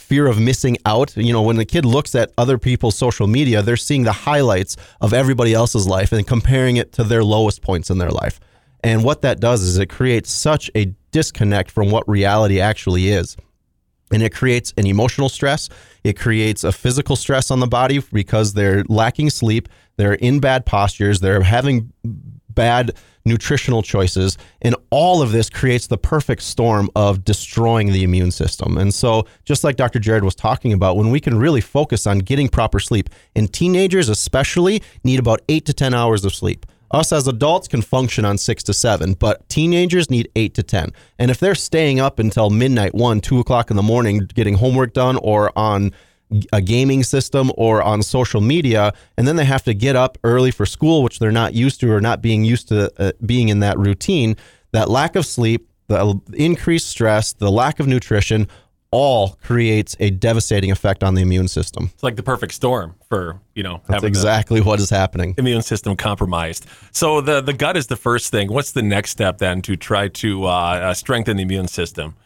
fear 0.00 0.26
of 0.26 0.40
missing 0.40 0.76
out. 0.84 1.16
You 1.16 1.32
know, 1.32 1.42
when 1.42 1.56
the 1.56 1.64
kid 1.64 1.84
looks 1.84 2.16
at 2.16 2.32
other 2.36 2.58
people's 2.58 2.96
social 2.96 3.28
media, 3.28 3.62
they're 3.62 3.76
seeing 3.76 4.02
the 4.02 4.12
highlights 4.12 4.76
of 5.00 5.12
everybody 5.12 5.54
else's 5.54 5.86
life 5.86 6.10
and 6.10 6.26
comparing 6.26 6.76
it 6.76 6.92
to 6.94 7.04
their 7.04 7.22
lowest 7.22 7.62
points 7.62 7.88
in 7.88 7.98
their 7.98 8.10
life. 8.10 8.40
And 8.82 9.04
what 9.04 9.22
that 9.22 9.38
does 9.38 9.62
is 9.62 9.78
it 9.78 9.90
creates 9.90 10.32
such 10.32 10.72
a 10.74 10.92
disconnect 11.12 11.70
from 11.70 11.90
what 11.90 12.08
reality 12.08 12.60
actually 12.60 13.08
is 13.10 13.36
and 14.10 14.22
it 14.22 14.34
creates 14.34 14.72
an 14.76 14.86
emotional 14.86 15.28
stress. 15.28 15.68
It 16.04 16.18
creates 16.18 16.64
a 16.64 16.72
physical 16.72 17.16
stress 17.16 17.50
on 17.50 17.60
the 17.60 17.66
body 17.66 18.02
because 18.12 18.54
they're 18.54 18.84
lacking 18.88 19.30
sleep, 19.30 19.68
they're 19.96 20.14
in 20.14 20.40
bad 20.40 20.66
postures, 20.66 21.20
they're 21.20 21.42
having 21.42 21.92
bad 22.48 22.92
nutritional 23.24 23.82
choices, 23.82 24.38
and 24.62 24.74
all 24.90 25.22
of 25.22 25.32
this 25.32 25.50
creates 25.50 25.86
the 25.86 25.98
perfect 25.98 26.42
storm 26.42 26.90
of 26.96 27.24
destroying 27.24 27.92
the 27.92 28.02
immune 28.02 28.30
system. 28.30 28.78
And 28.78 28.92
so, 28.92 29.26
just 29.44 29.62
like 29.62 29.76
Dr. 29.76 30.00
Jerod 30.00 30.22
was 30.22 30.34
talking 30.34 30.72
about, 30.72 30.96
when 30.96 31.10
we 31.10 31.20
can 31.20 31.38
really 31.38 31.60
focus 31.60 32.06
on 32.06 32.20
getting 32.20 32.48
proper 32.48 32.80
sleep, 32.80 33.10
and 33.36 33.52
teenagers 33.52 34.08
especially 34.08 34.82
need 35.04 35.18
about 35.18 35.42
eight 35.48 35.66
to 35.66 35.72
10 35.72 35.94
hours 35.94 36.24
of 36.24 36.34
sleep. 36.34 36.66
Us 36.90 37.12
as 37.12 37.28
adults 37.28 37.68
can 37.68 37.82
function 37.82 38.24
on 38.24 38.36
six 38.36 38.62
to 38.64 38.74
seven, 38.74 39.14
but 39.14 39.48
teenagers 39.48 40.10
need 40.10 40.28
eight 40.34 40.54
to 40.54 40.62
10. 40.62 40.92
And 41.18 41.30
if 41.30 41.38
they're 41.38 41.54
staying 41.54 42.00
up 42.00 42.18
until 42.18 42.50
midnight, 42.50 42.94
one, 42.94 43.20
two 43.20 43.38
o'clock 43.38 43.70
in 43.70 43.76
the 43.76 43.82
morning, 43.82 44.26
getting 44.34 44.54
homework 44.54 44.92
done 44.92 45.16
or 45.18 45.56
on 45.56 45.92
a 46.52 46.60
gaming 46.60 47.02
system 47.02 47.52
or 47.56 47.82
on 47.82 48.02
social 48.02 48.40
media, 48.40 48.92
and 49.16 49.26
then 49.26 49.36
they 49.36 49.44
have 49.44 49.62
to 49.64 49.74
get 49.74 49.94
up 49.94 50.18
early 50.24 50.50
for 50.50 50.66
school, 50.66 51.02
which 51.02 51.18
they're 51.18 51.32
not 51.32 51.54
used 51.54 51.80
to 51.80 51.92
or 51.92 52.00
not 52.00 52.22
being 52.22 52.44
used 52.44 52.68
to 52.68 52.90
uh, 52.98 53.12
being 53.24 53.48
in 53.48 53.60
that 53.60 53.78
routine, 53.78 54.36
that 54.72 54.88
lack 54.88 55.16
of 55.16 55.26
sleep, 55.26 55.68
the 55.88 56.20
increased 56.34 56.88
stress, 56.88 57.32
the 57.32 57.50
lack 57.50 57.80
of 57.80 57.86
nutrition, 57.86 58.48
all 58.92 59.38
creates 59.42 59.96
a 60.00 60.10
devastating 60.10 60.70
effect 60.70 61.04
on 61.04 61.14
the 61.14 61.22
immune 61.22 61.48
system. 61.48 61.90
It's 61.94 62.02
like 62.02 62.16
the 62.16 62.22
perfect 62.22 62.54
storm 62.54 62.96
for, 63.08 63.40
you 63.54 63.62
know, 63.62 63.82
That's 63.86 64.04
exactly 64.04 64.60
what 64.60 64.80
is 64.80 64.90
happening. 64.90 65.34
Immune 65.38 65.62
system 65.62 65.96
compromised. 65.96 66.66
So 66.90 67.20
the 67.20 67.40
the 67.40 67.52
gut 67.52 67.76
is 67.76 67.86
the 67.86 67.96
first 67.96 68.30
thing. 68.30 68.52
What's 68.52 68.72
the 68.72 68.82
next 68.82 69.10
step 69.10 69.38
then 69.38 69.62
to 69.62 69.76
try 69.76 70.08
to 70.08 70.44
uh, 70.44 70.48
uh, 70.48 70.94
strengthen 70.94 71.36
the 71.36 71.42
immune 71.44 71.68
system? 71.68 72.16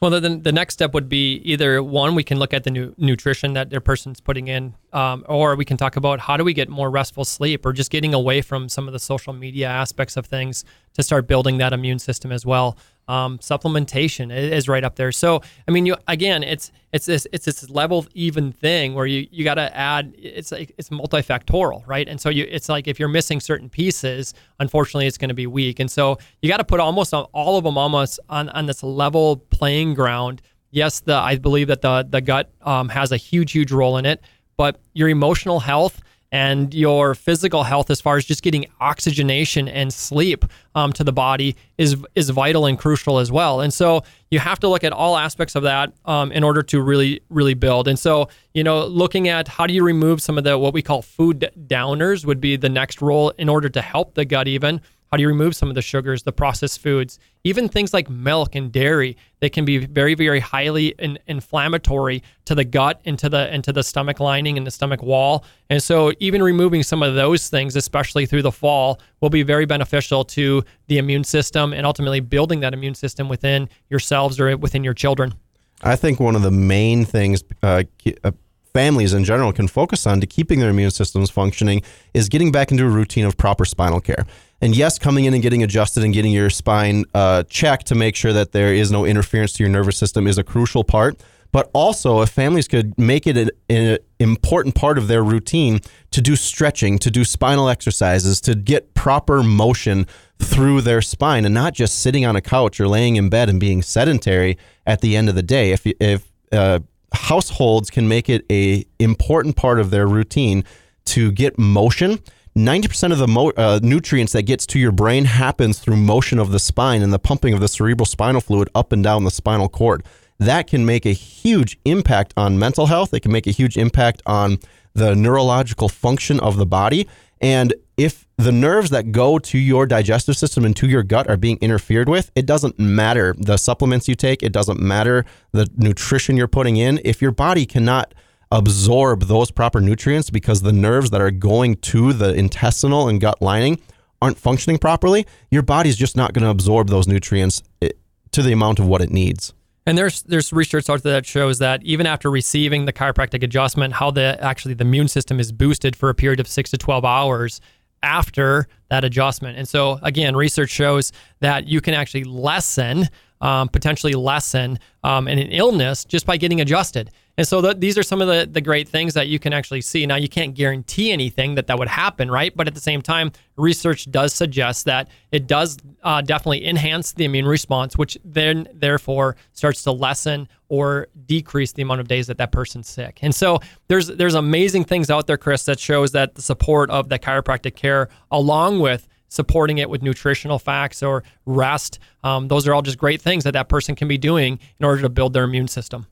Well, 0.00 0.10
the, 0.10 0.20
the 0.20 0.52
next 0.52 0.74
step 0.74 0.94
would 0.94 1.10
be 1.10 1.34
either 1.44 1.82
one, 1.82 2.14
we 2.14 2.24
can 2.24 2.38
look 2.38 2.54
at 2.54 2.64
the 2.64 2.70
new 2.70 2.94
nutrition 2.96 3.52
that 3.52 3.68
their 3.68 3.82
person's 3.82 4.18
putting 4.18 4.48
in, 4.48 4.74
um, 4.94 5.26
or 5.28 5.56
we 5.56 5.66
can 5.66 5.76
talk 5.76 5.96
about 5.96 6.20
how 6.20 6.38
do 6.38 6.44
we 6.44 6.54
get 6.54 6.70
more 6.70 6.90
restful 6.90 7.26
sleep 7.26 7.66
or 7.66 7.74
just 7.74 7.90
getting 7.90 8.14
away 8.14 8.40
from 8.40 8.70
some 8.70 8.86
of 8.86 8.94
the 8.94 8.98
social 8.98 9.34
media 9.34 9.68
aspects 9.68 10.16
of 10.16 10.24
things 10.24 10.64
to 10.94 11.02
start 11.02 11.26
building 11.26 11.58
that 11.58 11.74
immune 11.74 11.98
system 11.98 12.32
as 12.32 12.46
well. 12.46 12.78
Um, 13.08 13.38
supplementation 13.38 14.32
is 14.32 14.68
right 14.68 14.84
up 14.84 14.94
there. 14.94 15.10
So, 15.10 15.42
I 15.66 15.72
mean, 15.72 15.84
you 15.84 15.96
again, 16.06 16.44
it's 16.44 16.70
it's 16.92 17.06
this 17.06 17.26
it's 17.32 17.44
this 17.44 17.68
level 17.68 18.06
even 18.14 18.52
thing 18.52 18.94
where 18.94 19.06
you 19.06 19.26
you 19.30 19.42
got 19.42 19.54
to 19.54 19.76
add. 19.76 20.14
It's 20.16 20.52
like 20.52 20.72
it's 20.78 20.90
multifactorial, 20.90 21.84
right? 21.88 22.08
And 22.08 22.20
so 22.20 22.28
you 22.28 22.46
it's 22.48 22.68
like 22.68 22.86
if 22.86 23.00
you're 23.00 23.08
missing 23.08 23.40
certain 23.40 23.68
pieces, 23.68 24.34
unfortunately, 24.60 25.06
it's 25.06 25.18
going 25.18 25.28
to 25.30 25.34
be 25.34 25.48
weak. 25.48 25.80
And 25.80 25.90
so 25.90 26.18
you 26.40 26.48
got 26.48 26.58
to 26.58 26.64
put 26.64 26.78
almost 26.78 27.12
all 27.12 27.58
of 27.58 27.64
them 27.64 27.76
almost 27.76 28.20
on 28.28 28.48
on 28.50 28.66
this 28.66 28.82
level 28.82 29.38
playing 29.50 29.94
ground. 29.94 30.40
Yes, 30.70 31.00
the 31.00 31.14
I 31.14 31.36
believe 31.36 31.66
that 31.66 31.80
the 31.80 32.06
the 32.08 32.20
gut 32.20 32.52
um, 32.62 32.88
has 32.90 33.10
a 33.10 33.16
huge 33.16 33.52
huge 33.52 33.72
role 33.72 33.96
in 33.96 34.06
it, 34.06 34.22
but 34.56 34.80
your 34.94 35.08
emotional 35.08 35.58
health 35.58 36.00
and 36.32 36.72
your 36.72 37.14
physical 37.14 37.64
health 37.64 37.90
as 37.90 38.00
far 38.00 38.16
as 38.16 38.24
just 38.24 38.42
getting 38.42 38.66
oxygenation 38.80 39.68
and 39.68 39.92
sleep 39.92 40.44
um, 40.74 40.92
to 40.92 41.04
the 41.04 41.12
body 41.12 41.56
is 41.78 41.96
is 42.14 42.30
vital 42.30 42.66
and 42.66 42.78
crucial 42.78 43.18
as 43.18 43.32
well. 43.32 43.60
And 43.60 43.72
so 43.72 44.02
you 44.30 44.38
have 44.38 44.60
to 44.60 44.68
look 44.68 44.84
at 44.84 44.92
all 44.92 45.16
aspects 45.16 45.56
of 45.56 45.64
that 45.64 45.92
um, 46.04 46.30
in 46.32 46.44
order 46.44 46.62
to 46.62 46.80
really 46.80 47.20
really 47.30 47.54
build. 47.54 47.88
And 47.88 47.98
so 47.98 48.28
you 48.54 48.64
know, 48.64 48.86
looking 48.86 49.28
at 49.28 49.48
how 49.48 49.66
do 49.66 49.74
you 49.74 49.82
remove 49.82 50.22
some 50.22 50.38
of 50.38 50.44
the 50.44 50.58
what 50.58 50.74
we 50.74 50.82
call 50.82 51.02
food 51.02 51.50
downers 51.66 52.24
would 52.24 52.40
be 52.40 52.56
the 52.56 52.68
next 52.68 53.00
role 53.02 53.30
in 53.30 53.48
order 53.48 53.68
to 53.68 53.82
help 53.82 54.14
the 54.14 54.24
gut 54.24 54.48
even. 54.48 54.80
How 55.10 55.16
do 55.16 55.22
you 55.22 55.28
remove 55.28 55.56
some 55.56 55.68
of 55.68 55.74
the 55.74 55.82
sugars, 55.82 56.22
the 56.22 56.32
processed 56.32 56.80
foods, 56.80 57.18
even 57.42 57.68
things 57.68 57.92
like 57.92 58.08
milk 58.08 58.54
and 58.54 58.70
dairy? 58.70 59.16
They 59.40 59.48
can 59.50 59.64
be 59.64 59.78
very, 59.78 60.14
very 60.14 60.38
highly 60.38 60.94
in, 61.00 61.18
inflammatory 61.26 62.22
to 62.44 62.54
the 62.54 62.64
gut 62.64 63.00
and 63.04 63.18
to 63.18 63.28
the 63.28 63.50
and 63.50 63.64
to 63.64 63.72
the 63.72 63.82
stomach 63.82 64.20
lining 64.20 64.56
and 64.56 64.64
the 64.64 64.70
stomach 64.70 65.02
wall. 65.02 65.44
And 65.68 65.82
so, 65.82 66.12
even 66.20 66.44
removing 66.44 66.84
some 66.84 67.02
of 67.02 67.16
those 67.16 67.48
things, 67.48 67.74
especially 67.74 68.24
through 68.24 68.42
the 68.42 68.52
fall, 68.52 69.00
will 69.20 69.30
be 69.30 69.42
very 69.42 69.66
beneficial 69.66 70.24
to 70.26 70.62
the 70.86 70.98
immune 70.98 71.24
system 71.24 71.72
and 71.72 71.84
ultimately 71.84 72.20
building 72.20 72.60
that 72.60 72.72
immune 72.72 72.94
system 72.94 73.28
within 73.28 73.68
yourselves 73.88 74.38
or 74.38 74.56
within 74.56 74.84
your 74.84 74.94
children. 74.94 75.34
I 75.82 75.96
think 75.96 76.20
one 76.20 76.36
of 76.36 76.42
the 76.42 76.52
main 76.52 77.04
things. 77.04 77.42
Uh, 77.64 77.82
uh 78.22 78.30
families 78.72 79.12
in 79.12 79.24
general 79.24 79.52
can 79.52 79.68
focus 79.68 80.06
on 80.06 80.20
to 80.20 80.26
keeping 80.26 80.60
their 80.60 80.70
immune 80.70 80.90
systems 80.90 81.30
functioning 81.30 81.82
is 82.14 82.28
getting 82.28 82.52
back 82.52 82.70
into 82.70 82.84
a 82.84 82.88
routine 82.88 83.24
of 83.24 83.36
proper 83.36 83.64
spinal 83.64 84.00
care. 84.00 84.26
And 84.60 84.76
yes, 84.76 84.98
coming 84.98 85.24
in 85.24 85.34
and 85.34 85.42
getting 85.42 85.62
adjusted 85.62 86.04
and 86.04 86.12
getting 86.12 86.32
your 86.32 86.50
spine 86.50 87.04
uh, 87.14 87.44
checked 87.44 87.86
to 87.86 87.94
make 87.94 88.14
sure 88.14 88.32
that 88.32 88.52
there 88.52 88.74
is 88.74 88.90
no 88.90 89.04
interference 89.04 89.52
to 89.54 89.62
your 89.62 89.70
nervous 89.70 89.96
system 89.96 90.26
is 90.26 90.38
a 90.38 90.44
crucial 90.44 90.84
part. 90.84 91.20
But 91.52 91.68
also, 91.72 92.20
if 92.20 92.28
families 92.28 92.68
could 92.68 92.96
make 92.96 93.26
it 93.26 93.36
an, 93.36 93.50
an 93.68 93.98
important 94.20 94.74
part 94.74 94.98
of 94.98 95.08
their 95.08 95.24
routine 95.24 95.80
to 96.12 96.20
do 96.20 96.36
stretching, 96.36 96.98
to 97.00 97.10
do 97.10 97.24
spinal 97.24 97.68
exercises, 97.68 98.40
to 98.42 98.54
get 98.54 98.94
proper 98.94 99.42
motion 99.42 100.06
through 100.38 100.82
their 100.82 101.02
spine, 101.02 101.44
and 101.44 101.52
not 101.52 101.74
just 101.74 101.98
sitting 101.98 102.24
on 102.24 102.36
a 102.36 102.40
couch 102.40 102.78
or 102.80 102.86
laying 102.86 103.16
in 103.16 103.28
bed 103.28 103.48
and 103.48 103.58
being 103.58 103.82
sedentary 103.82 104.58
at 104.86 105.00
the 105.00 105.16
end 105.16 105.28
of 105.28 105.34
the 105.34 105.42
day. 105.42 105.72
If 105.72 105.86
if 105.86 106.30
uh, 106.52 106.80
households 107.12 107.90
can 107.90 108.08
make 108.08 108.28
it 108.28 108.44
a 108.50 108.84
important 108.98 109.56
part 109.56 109.80
of 109.80 109.90
their 109.90 110.06
routine 110.06 110.64
to 111.06 111.32
get 111.32 111.58
motion 111.58 112.20
90% 112.56 113.12
of 113.12 113.18
the 113.18 113.28
mo- 113.28 113.52
uh, 113.56 113.78
nutrients 113.82 114.32
that 114.32 114.42
gets 114.42 114.66
to 114.66 114.78
your 114.78 114.90
brain 114.90 115.24
happens 115.24 115.78
through 115.78 115.96
motion 115.96 116.38
of 116.38 116.50
the 116.50 116.58
spine 116.58 117.00
and 117.00 117.12
the 117.12 117.18
pumping 117.18 117.54
of 117.54 117.60
the 117.60 117.68
cerebral 117.68 118.06
spinal 118.06 118.40
fluid 118.40 118.68
up 118.74 118.92
and 118.92 119.04
down 119.04 119.24
the 119.24 119.30
spinal 119.30 119.68
cord. 119.68 120.04
That 120.38 120.66
can 120.66 120.84
make 120.84 121.06
a 121.06 121.12
huge 121.12 121.78
impact 121.84 122.34
on 122.36 122.58
mental 122.58 122.86
health. 122.86 123.14
It 123.14 123.20
can 123.20 123.30
make 123.30 123.46
a 123.46 123.52
huge 123.52 123.76
impact 123.76 124.22
on 124.26 124.58
the 124.94 125.14
neurological 125.14 125.88
function 125.88 126.40
of 126.40 126.56
the 126.56 126.66
body. 126.66 127.06
And 127.40 127.74
if 127.96 128.26
the 128.36 128.52
nerves 128.52 128.90
that 128.90 129.12
go 129.12 129.38
to 129.38 129.58
your 129.58 129.86
digestive 129.86 130.36
system 130.36 130.64
and 130.64 130.76
to 130.76 130.88
your 130.88 131.02
gut 131.02 131.28
are 131.28 131.36
being 131.36 131.58
interfered 131.60 132.08
with, 132.08 132.30
it 132.34 132.46
doesn't 132.46 132.78
matter 132.78 133.34
the 133.38 133.56
supplements 133.56 134.08
you 134.08 134.14
take, 134.14 134.42
it 134.42 134.52
doesn't 134.52 134.80
matter 134.80 135.24
the 135.52 135.68
nutrition 135.76 136.36
you're 136.36 136.48
putting 136.48 136.76
in. 136.76 137.00
If 137.04 137.22
your 137.22 137.30
body 137.32 137.66
cannot 137.66 138.14
absorb 138.50 139.22
those 139.22 139.50
proper 139.50 139.80
nutrients 139.80 140.30
because 140.30 140.62
the 140.62 140.72
nerves 140.72 141.10
that 141.10 141.20
are 141.20 141.30
going 141.30 141.76
to 141.76 142.12
the 142.12 142.34
intestinal 142.34 143.08
and 143.08 143.20
gut 143.20 143.40
lining 143.40 143.80
aren't 144.20 144.38
functioning 144.38 144.78
properly, 144.78 145.26
your 145.50 145.62
body's 145.62 145.96
just 145.96 146.16
not 146.16 146.32
going 146.32 146.44
to 146.44 146.50
absorb 146.50 146.88
those 146.88 147.06
nutrients 147.06 147.62
eh, 147.80 147.90
to 148.32 148.42
the 148.42 148.52
amount 148.52 148.78
of 148.78 148.86
what 148.86 149.00
it 149.00 149.10
needs. 149.10 149.54
And 149.86 149.96
there's 149.96 150.22
there's 150.22 150.52
research 150.52 150.90
out 150.90 151.02
there 151.02 151.14
that 151.14 151.26
shows 151.26 151.58
that 151.58 151.82
even 151.82 152.06
after 152.06 152.30
receiving 152.30 152.84
the 152.84 152.92
chiropractic 152.92 153.42
adjustment, 153.42 153.94
how 153.94 154.10
the 154.10 154.38
actually 154.40 154.74
the 154.74 154.84
immune 154.84 155.08
system 155.08 155.40
is 155.40 155.52
boosted 155.52 155.96
for 155.96 156.10
a 156.10 156.14
period 156.14 156.38
of 156.40 156.46
six 156.46 156.70
to 156.70 156.78
twelve 156.78 157.04
hours 157.04 157.60
after 158.02 158.66
that 158.88 159.04
adjustment. 159.04 159.58
And 159.58 159.68
so 159.68 159.98
again, 160.02 160.36
research 160.36 160.70
shows 160.70 161.12
that 161.40 161.66
you 161.66 161.80
can 161.80 161.94
actually 161.94 162.24
lessen, 162.24 163.08
um, 163.40 163.68
potentially 163.68 164.12
lessen 164.14 164.78
um, 165.02 165.26
an 165.28 165.38
illness 165.38 166.04
just 166.04 166.26
by 166.26 166.36
getting 166.36 166.60
adjusted. 166.60 167.10
And 167.40 167.48
so 167.48 167.62
the, 167.62 167.72
these 167.72 167.96
are 167.96 168.02
some 168.02 168.20
of 168.20 168.28
the, 168.28 168.46
the 168.46 168.60
great 168.60 168.86
things 168.86 169.14
that 169.14 169.28
you 169.28 169.38
can 169.38 169.54
actually 169.54 169.80
see. 169.80 170.04
Now, 170.04 170.16
you 170.16 170.28
can't 170.28 170.54
guarantee 170.54 171.10
anything 171.10 171.54
that 171.54 171.68
that 171.68 171.78
would 171.78 171.88
happen, 171.88 172.30
right? 172.30 172.54
But 172.54 172.66
at 172.66 172.74
the 172.74 172.82
same 172.82 173.00
time, 173.00 173.32
research 173.56 174.10
does 174.10 174.34
suggest 174.34 174.84
that 174.84 175.08
it 175.32 175.46
does 175.46 175.78
uh, 176.02 176.20
definitely 176.20 176.66
enhance 176.66 177.12
the 177.12 177.24
immune 177.24 177.46
response, 177.46 177.96
which 177.96 178.18
then 178.26 178.68
therefore 178.74 179.36
starts 179.54 179.82
to 179.84 179.90
lessen 179.90 180.48
or 180.68 181.08
decrease 181.24 181.72
the 181.72 181.80
amount 181.80 182.02
of 182.02 182.08
days 182.08 182.26
that 182.26 182.36
that 182.36 182.52
person's 182.52 182.90
sick. 182.90 183.20
And 183.22 183.34
so 183.34 183.60
there's 183.88 184.08
there's 184.08 184.34
amazing 184.34 184.84
things 184.84 185.08
out 185.08 185.26
there, 185.26 185.38
Chris, 185.38 185.64
that 185.64 185.80
shows 185.80 186.12
that 186.12 186.34
the 186.34 186.42
support 186.42 186.90
of 186.90 187.08
the 187.08 187.18
chiropractic 187.18 187.74
care, 187.74 188.10
along 188.30 188.80
with 188.80 189.08
supporting 189.28 189.78
it 189.78 189.88
with 189.88 190.02
nutritional 190.02 190.58
facts 190.58 191.02
or 191.02 191.24
rest, 191.46 192.00
um, 192.22 192.48
those 192.48 192.68
are 192.68 192.74
all 192.74 192.82
just 192.82 192.98
great 192.98 193.22
things 193.22 193.44
that 193.44 193.52
that 193.52 193.70
person 193.70 193.94
can 193.94 194.08
be 194.08 194.18
doing 194.18 194.58
in 194.78 194.84
order 194.84 195.00
to 195.00 195.08
build 195.08 195.32
their 195.32 195.44
immune 195.44 195.68
system. 195.68 196.06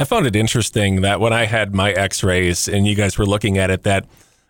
I 0.00 0.04
found 0.04 0.26
it 0.26 0.34
interesting 0.34 1.02
that 1.02 1.20
when 1.20 1.34
I 1.34 1.44
had 1.44 1.74
my 1.74 1.92
x 1.92 2.24
rays 2.24 2.68
and 2.68 2.86
you 2.86 2.94
guys 2.94 3.18
were 3.18 3.26
looking 3.26 3.58
at 3.58 3.68
it, 3.68 3.82
that 3.82 4.06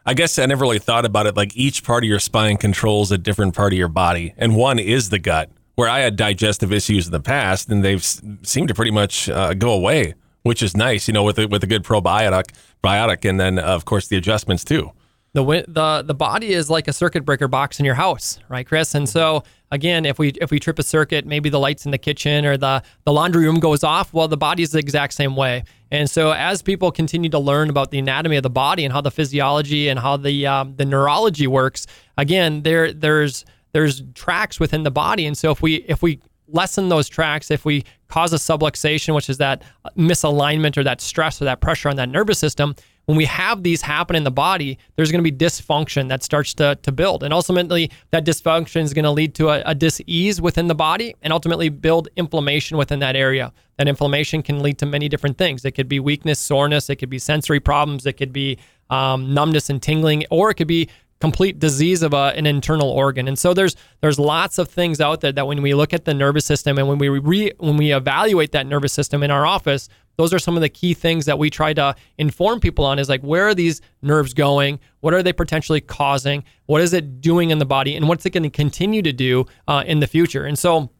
I 0.07 0.15
guess 0.15 0.39
I 0.39 0.47
never 0.47 0.63
really 0.63 0.79
thought 0.79 1.05
about 1.05 1.27
it 1.27 1.35
like 1.35 1.57
each 1.57 1.83
part 1.83 2.05
of 2.05 2.09
your 2.09 2.21
spine 2.21 2.57
controls 2.57 3.11
a 3.11 3.19
different 3.19 3.57
part 3.57 3.73
of 3.73 3.77
your 3.77 3.89
body. 3.89 4.33
And 4.37 4.55
one 4.55 4.79
is 4.79 5.11
the 5.11 5.19
gut, 5.19 5.51
where 5.75 5.89
I 5.89 5.99
had 5.99 6.15
digestive 6.15 6.73
issues 6.73 7.07
in 7.07 7.11
the 7.11 7.19
past 7.19 7.69
and 7.69 7.85
they've 7.85 8.05
seemed 8.45 8.69
to 8.69 8.75
pretty 8.75 8.93
much 8.93 9.29
uh, 9.29 9.55
go 9.55 9.73
away, 9.73 10.15
which 10.45 10.63
is 10.63 10.77
nice, 10.77 11.09
you 11.09 11.15
know, 11.15 11.25
with 11.25 11.37
a, 11.37 11.49
with 11.49 11.65
a 11.65 11.67
good 11.67 11.83
probiotic, 11.83 12.55
biotic, 12.85 13.29
and 13.29 13.41
then, 13.41 13.59
uh, 13.59 13.63
of 13.63 13.85
course, 13.85 14.07
the 14.07 14.17
adjustments 14.17 14.63
too 14.63 14.93
the 15.33 15.65
the 15.69 16.03
the 16.07 16.15
body 16.15 16.53
is 16.53 16.69
like 16.69 16.89
a 16.89 16.93
circuit 16.93 17.25
breaker 17.25 17.47
box 17.47 17.79
in 17.79 17.85
your 17.85 17.95
house, 17.95 18.39
right, 18.49 18.67
Chris? 18.67 18.95
And 18.95 19.09
so 19.09 19.45
again, 19.71 20.05
if 20.05 20.19
we 20.19 20.31
if 20.41 20.51
we 20.51 20.59
trip 20.59 20.79
a 20.79 20.83
circuit, 20.83 21.25
maybe 21.25 21.49
the 21.49 21.59
lights 21.61 21.85
in 21.85 21.93
the 21.93 21.99
kitchen 21.99 22.45
or 22.45 22.57
the 22.57 22.83
the 23.05 23.13
laundry 23.13 23.45
room 23.45 23.61
goes 23.61 23.85
off. 23.85 24.13
Well, 24.13 24.27
the 24.27 24.37
body 24.37 24.63
is 24.63 24.73
the 24.73 24.81
exact 24.81 25.15
same 25.15 25.37
way. 25.37 25.65
And 25.93 26.11
so 26.11 26.33
as 26.33 26.63
people 26.63 26.91
continue 26.91 27.31
to 27.31 27.39
learn 27.39 27.71
about 27.71 27.91
the 27.91 27.99
anatomy 27.99 28.37
of 28.37 28.43
the 28.43 28.51
body 28.51 28.85
and 28.85 28.93
how 28.93 29.01
the 29.01 29.11
physiology 29.11 29.89
and 29.89 30.01
how 30.01 30.17
the 30.17 30.47
um, 30.47 30.75
the 30.77 30.85
neurology 30.85 31.47
works, 31.47 31.87
again, 32.17 32.63
there 32.63 32.93
there's 32.93 33.45
there's 33.73 34.03
tracks 34.15 34.59
within 34.59 34.83
the 34.83 34.91
body. 34.91 35.27
And 35.27 35.39
so 35.39 35.53
if 35.53 35.63
we 35.63 35.77
if 35.89 36.03
we 36.03 36.21
lessen 36.49 36.89
those 36.89 37.09
tracks, 37.09 37.51
if 37.51 37.65
we 37.65 37.85
cause 38.09 38.33
a 38.33 38.37
subluxation, 38.37 39.15
which 39.15 39.31
is 39.31 39.39
that 39.39 39.63
misalignment 39.97 40.77
or 40.77 40.83
that 40.83 41.01
stress 41.01 41.41
or 41.41 41.45
that 41.45 41.61
pressure 41.61 41.89
on 41.89 41.97
that 41.97 42.09
nervous 42.09 42.39
system, 42.39 42.75
when 43.07 43.17
we 43.17 43.25
have 43.25 43.63
these 43.63 43.83
happen 43.83 44.15
in 44.15 44.25
the 44.25 44.31
body, 44.31 44.79
there's 44.95 45.11
going 45.11 45.23
to 45.25 45.31
be 45.31 45.37
dysfunction 45.37 46.09
that 46.09 46.23
starts 46.23 46.55
to, 46.55 46.77
to 46.83 46.93
build. 46.93 47.23
And 47.23 47.35
ultimately, 47.35 47.91
that 48.11 48.25
dysfunction 48.25 48.83
is 48.83 48.95
going 48.95 49.05
to 49.05 49.11
lead 49.11 49.35
to 49.37 49.49
a, 49.49 49.63
a 49.67 49.75
dis-ease 49.75 50.41
within 50.41 50.69
the 50.69 50.75
body 50.75 51.17
and 51.23 51.33
ultimately 51.33 51.69
build 51.69 52.09
inflammation 52.17 52.77
within 52.77 53.01
that 53.01 53.17
area. 53.17 53.53
That 53.79 53.89
inflammation 53.89 54.43
can 54.43 54.61
lead 54.61 54.79
to 54.79 54.87
many 54.87 55.09
different 55.09 55.39
things. 55.39 55.65
It 55.65 55.73
could 55.73 55.89
be 55.89 55.99
weakness, 55.99 56.39
soreness, 56.39 56.89
it 56.89 56.97
could 56.97 57.11
be 57.11 57.19
sensory 57.19 57.61
problems, 57.61 58.07
it 58.07 58.13
could 58.13 58.33
be 58.33 58.59
um, 58.91 59.35
numbness 59.35 59.71
and 59.71 59.83
tingling, 59.83 60.25
or 60.31 60.51
it 60.51 60.55
could 60.55 60.69
be 60.69 60.89
complete 61.21 61.59
disease 61.59 62.03
of 62.03 62.15
a, 62.15 62.33
an 62.37 62.47
internal 62.47 62.89
organ. 62.89 63.29
And 63.29 63.39
so 63.39 63.53
there's 63.55 63.77
there's 64.01 64.19
lots 64.19 64.59
of 64.59 64.69
things 64.69 65.01
out 65.01 65.21
there 65.21 65.33
that 65.33 65.47
when 65.47 65.63
we 65.63 65.75
look 65.75 65.93
at 65.93 66.05
the 66.05 66.15
nervous 66.15 66.45
system 66.45 66.79
and 66.79 66.89
when 66.89 66.99
we 66.99 67.09
re, 67.09 67.53
when 67.59 67.77
we 67.77 67.93
evaluate 67.93 68.53
that 68.53 68.67
nervous 68.67 68.93
system 68.93 69.23
in 69.23 69.31
our 69.31 69.47
office, 69.47 69.89
those 70.17 70.33
are 70.35 70.39
some 70.39 70.57
of 70.57 70.63
the 70.63 70.69
key 70.69 70.95
things 70.95 71.27
that 71.27 71.39
we 71.39 71.51
try 71.51 71.73
to 71.75 71.95
inform 72.19 72.61
people 72.61 72.85
on 72.85 72.99
is 72.99 73.09
like 73.09 73.21
where 73.21 73.47
are 73.47 73.55
these 73.55 73.81
nerves 74.03 74.35
going? 74.35 74.81
What 75.01 75.15
are 75.15 75.23
they 75.23 75.33
potentially 75.33 75.81
causing? 75.81 76.45
What 76.67 76.81
is 76.81 76.93
it 76.93 77.21
doing 77.21 77.51
in 77.51 77.59
the 77.59 77.67
body? 77.67 77.97
And 77.97 78.09
what's 78.09 78.25
it 78.25 78.31
going 78.31 78.43
to 78.43 78.51
continue 78.51 79.03
to 79.03 79.13
do 79.13 79.47
uh, 79.69 79.85
in 79.87 80.01
the 80.01 80.07
future? 80.07 80.45
And 80.47 80.59
so 80.59 80.91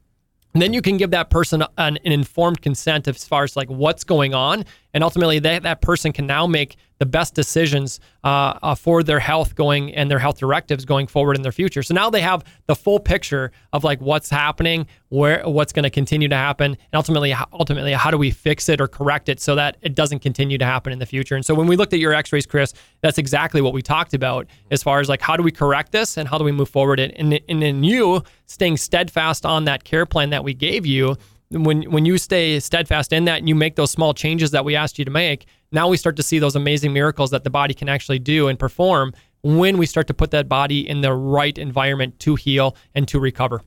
then 0.53 0.73
you 0.73 0.81
can 0.81 0.97
give 0.97 1.11
that 1.11 1.29
person 1.29 1.63
an, 1.77 1.97
an, 2.03 2.11
informed 2.11 2.61
consent 2.61 3.07
as 3.07 3.25
far 3.25 3.43
as 3.43 3.55
like 3.55 3.69
what's 3.69 4.03
going 4.03 4.33
on 4.33 4.65
and 4.93 5.03
ultimately 5.03 5.39
that, 5.39 5.63
that 5.63 5.81
person 5.81 6.11
can 6.11 6.27
now 6.27 6.47
make 6.47 6.77
the 7.01 7.05
best 7.07 7.33
decisions 7.33 7.99
uh, 8.23 8.59
uh, 8.61 8.75
for 8.75 9.01
their 9.01 9.19
health 9.19 9.55
going 9.55 9.91
and 9.95 10.11
their 10.11 10.19
health 10.19 10.37
directives 10.37 10.85
going 10.85 11.07
forward 11.07 11.35
in 11.35 11.41
their 11.41 11.51
future. 11.51 11.81
So 11.81 11.95
now 11.95 12.11
they 12.11 12.21
have 12.21 12.43
the 12.67 12.75
full 12.75 12.99
picture 12.99 13.51
of 13.73 13.83
like 13.83 13.99
what's 14.01 14.29
happening 14.29 14.85
where 15.09 15.41
what's 15.49 15.73
going 15.73 15.81
to 15.81 15.89
continue 15.89 16.27
to 16.27 16.35
happen 16.35 16.73
and 16.73 16.93
ultimately 16.93 17.33
ultimately 17.53 17.93
how 17.93 18.11
do 18.11 18.19
we 18.19 18.29
fix 18.29 18.69
it 18.69 18.79
or 18.79 18.87
correct 18.87 19.29
it 19.29 19.39
so 19.39 19.55
that 19.55 19.77
it 19.81 19.95
doesn't 19.95 20.19
continue 20.19 20.59
to 20.59 20.65
happen 20.65 20.93
in 20.93 20.99
the 20.99 21.05
future? 21.07 21.35
And 21.35 21.43
so 21.43 21.55
when 21.55 21.65
we 21.65 21.75
looked 21.75 21.93
at 21.93 21.99
your 21.99 22.13
x-rays 22.13 22.45
chris 22.45 22.71
that's 23.01 23.17
exactly 23.17 23.61
what 23.61 23.73
we 23.73 23.81
talked 23.81 24.13
about 24.13 24.45
as 24.69 24.83
far 24.83 24.99
as 24.99 25.09
like 25.09 25.21
how 25.21 25.35
do 25.35 25.41
we 25.41 25.51
correct 25.51 25.91
this 25.91 26.17
and 26.17 26.29
how 26.29 26.37
do 26.37 26.43
we 26.43 26.51
move 26.51 26.69
forward 26.69 26.99
and, 26.99 27.11
and, 27.13 27.39
and 27.49 27.63
in 27.63 27.83
you 27.83 28.23
staying 28.45 28.77
steadfast 28.77 29.43
on 29.43 29.65
that 29.65 29.83
care 29.83 30.05
plan 30.05 30.29
that 30.29 30.43
we 30.43 30.53
gave 30.53 30.85
you 30.85 31.17
when 31.51 31.83
when 31.91 32.05
you 32.05 32.17
stay 32.17 32.59
steadfast 32.59 33.13
in 33.13 33.25
that 33.25 33.39
and 33.39 33.49
you 33.49 33.55
make 33.55 33.75
those 33.75 33.91
small 33.91 34.13
changes 34.13 34.51
that 34.51 34.65
we 34.65 34.75
asked 34.75 34.97
you 34.97 35.05
to 35.05 35.11
make, 35.11 35.45
now 35.71 35.87
we 35.87 35.97
start 35.97 36.15
to 36.17 36.23
see 36.23 36.39
those 36.39 36.55
amazing 36.55 36.93
miracles 36.93 37.31
that 37.31 37.43
the 37.43 37.49
body 37.49 37.73
can 37.73 37.89
actually 37.89 38.19
do 38.19 38.47
and 38.47 38.57
perform 38.57 39.13
when 39.43 39.77
we 39.77 39.85
start 39.85 40.07
to 40.07 40.13
put 40.13 40.31
that 40.31 40.47
body 40.47 40.87
in 40.87 41.01
the 41.01 41.13
right 41.13 41.57
environment 41.57 42.19
to 42.19 42.35
heal 42.35 42.75
and 42.93 43.07
to 43.07 43.19
recover. 43.19 43.61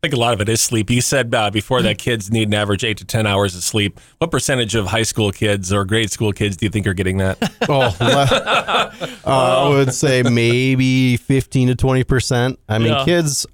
I 0.00 0.06
think 0.06 0.14
a 0.14 0.20
lot 0.20 0.32
of 0.32 0.40
it 0.40 0.48
is 0.48 0.60
sleep. 0.60 0.90
You 0.90 1.00
said 1.00 1.34
uh, 1.34 1.50
before 1.50 1.82
that 1.82 1.98
kids 1.98 2.30
need 2.30 2.46
an 2.46 2.54
average 2.54 2.84
eight 2.84 2.98
to 2.98 3.04
10 3.04 3.26
hours 3.26 3.56
of 3.56 3.64
sleep. 3.64 3.98
What 4.18 4.30
percentage 4.30 4.76
of 4.76 4.86
high 4.86 5.02
school 5.02 5.32
kids 5.32 5.72
or 5.72 5.84
grade 5.84 6.12
school 6.12 6.32
kids 6.32 6.56
do 6.56 6.66
you 6.66 6.70
think 6.70 6.86
are 6.86 6.94
getting 6.94 7.16
that? 7.16 7.36
oh, 7.68 7.96
uh, 8.00 8.90
I 9.24 9.68
would 9.70 9.92
say 9.92 10.22
maybe 10.22 11.16
15 11.16 11.68
to 11.68 11.74
20%. 11.74 12.56
I 12.68 12.78
mean, 12.78 12.92
yeah. 12.92 13.04
kids 13.04 13.44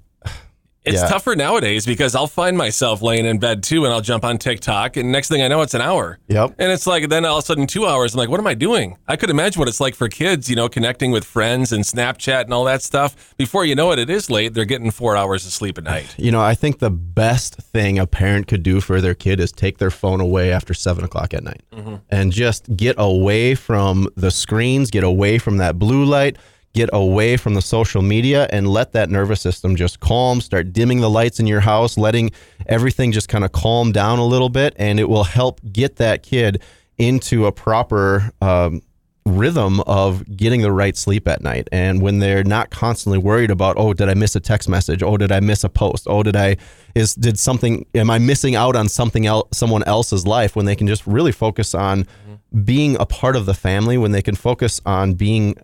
it's 0.85 1.01
yeah. 1.01 1.07
tougher 1.07 1.35
nowadays 1.35 1.85
because 1.85 2.15
I'll 2.15 2.27
find 2.27 2.57
myself 2.57 3.01
laying 3.01 3.25
in 3.25 3.39
bed 3.39 3.63
too 3.63 3.85
and 3.85 3.93
I'll 3.93 4.01
jump 4.01 4.23
on 4.23 4.37
TikTok 4.37 4.97
and 4.97 5.11
next 5.11 5.29
thing 5.29 5.41
I 5.41 5.47
know 5.47 5.61
it's 5.61 5.73
an 5.73 5.81
hour. 5.81 6.19
Yep. 6.27 6.55
And 6.59 6.71
it's 6.71 6.85
like 6.85 7.09
then 7.09 7.25
all 7.25 7.37
of 7.37 7.43
a 7.43 7.45
sudden 7.45 7.67
2 7.67 7.85
hours 7.85 8.13
I'm 8.13 8.19
like 8.19 8.29
what 8.29 8.39
am 8.39 8.47
I 8.47 8.53
doing? 8.53 8.97
I 9.07 9.15
could 9.15 9.29
imagine 9.29 9.59
what 9.59 9.67
it's 9.67 9.79
like 9.79 9.95
for 9.95 10.07
kids, 10.07 10.49
you 10.49 10.55
know, 10.55 10.69
connecting 10.69 11.11
with 11.11 11.23
friends 11.23 11.71
and 11.71 11.83
Snapchat 11.83 12.43
and 12.43 12.53
all 12.53 12.63
that 12.65 12.81
stuff. 12.81 13.33
Before 13.37 13.65
you 13.65 13.75
know 13.75 13.91
it 13.91 13.99
it 13.99 14.09
is 14.09 14.29
late, 14.29 14.53
they're 14.53 14.65
getting 14.65 14.91
4 14.91 15.17
hours 15.17 15.45
of 15.45 15.51
sleep 15.51 15.77
at 15.77 15.83
night. 15.83 16.13
You 16.17 16.31
know, 16.31 16.41
I 16.41 16.53
think 16.53 16.79
the 16.79 16.91
best 16.91 17.55
thing 17.55 17.97
a 17.99 18.07
parent 18.07 18.47
could 18.47 18.63
do 18.63 18.81
for 18.81 19.01
their 19.01 19.15
kid 19.15 19.39
is 19.39 19.51
take 19.51 19.77
their 19.79 19.91
phone 19.91 20.21
away 20.21 20.51
after 20.51 20.73
7 20.73 21.03
o'clock 21.03 21.33
at 21.33 21.43
night 21.43 21.61
mm-hmm. 21.71 21.95
and 22.09 22.31
just 22.31 22.75
get 22.75 22.95
away 22.97 23.55
from 23.55 24.07
the 24.15 24.31
screens, 24.31 24.91
get 24.91 25.03
away 25.03 25.37
from 25.37 25.57
that 25.57 25.79
blue 25.79 26.05
light 26.05 26.37
get 26.75 26.89
away 26.91 27.37
from 27.37 27.53
the 27.53 27.61
social 27.61 28.01
media 28.01 28.47
and 28.51 28.67
let 28.67 28.91
that 28.91 29.09
nervous 29.09 29.39
system 29.39 29.77
just 29.77 30.01
calm, 30.01 30.41
start 30.41 30.73
dimming 30.73 30.99
the 30.99 31.09
lights 31.09 31.39
in 31.39 31.47
your 31.47 31.61
house, 31.61 31.97
letting 31.97 32.29
everything 32.67 33.13
just 33.13 33.29
kind 33.29 33.45
of 33.45 33.53
calm 33.53 33.93
down 33.93 34.19
a 34.19 34.25
little 34.25 34.49
bit, 34.49 34.75
and 34.75 34.99
it 34.99 35.09
will 35.09 35.23
help 35.23 35.61
get 35.71 35.95
that 35.95 36.21
kid 36.21 36.61
into 36.97 37.45
a 37.45 37.51
proper 37.51 38.29
um, 38.41 38.81
rhythm 39.25 39.79
of 39.81 40.23
getting 40.35 40.61
the 40.61 40.71
right 40.71 40.97
sleep 40.97 41.29
at 41.29 41.41
night. 41.41 41.69
And 41.71 42.01
when 42.01 42.19
they're 42.19 42.43
not 42.43 42.71
constantly 42.71 43.19
worried 43.19 43.51
about, 43.51 43.75
oh, 43.77 43.93
did 43.93 44.09
I 44.09 44.13
miss 44.13 44.35
a 44.35 44.41
text 44.41 44.67
message? 44.67 45.01
Oh, 45.01 45.15
did 45.15 45.31
I 45.31 45.39
miss 45.39 45.63
a 45.63 45.69
post? 45.69 46.07
Oh, 46.09 46.23
did 46.23 46.35
I 46.35 46.57
is 46.93 47.15
did 47.15 47.39
something 47.39 47.85
am 47.95 48.09
I 48.09 48.19
missing 48.19 48.55
out 48.55 48.75
on 48.75 48.89
something 48.89 49.25
else 49.25 49.47
someone 49.51 49.83
else's 49.83 50.27
life 50.27 50.55
when 50.55 50.65
they 50.65 50.75
can 50.75 50.87
just 50.87 51.07
really 51.07 51.31
focus 51.31 51.73
on 51.73 52.03
mm-hmm. 52.03 52.61
being 52.63 52.97
a 52.99 53.05
part 53.05 53.35
of 53.35 53.45
the 53.45 53.53
family, 53.53 53.97
when 53.97 54.11
they 54.11 54.21
can 54.21 54.35
focus 54.35 54.81
on 54.85 55.13
being 55.13 55.55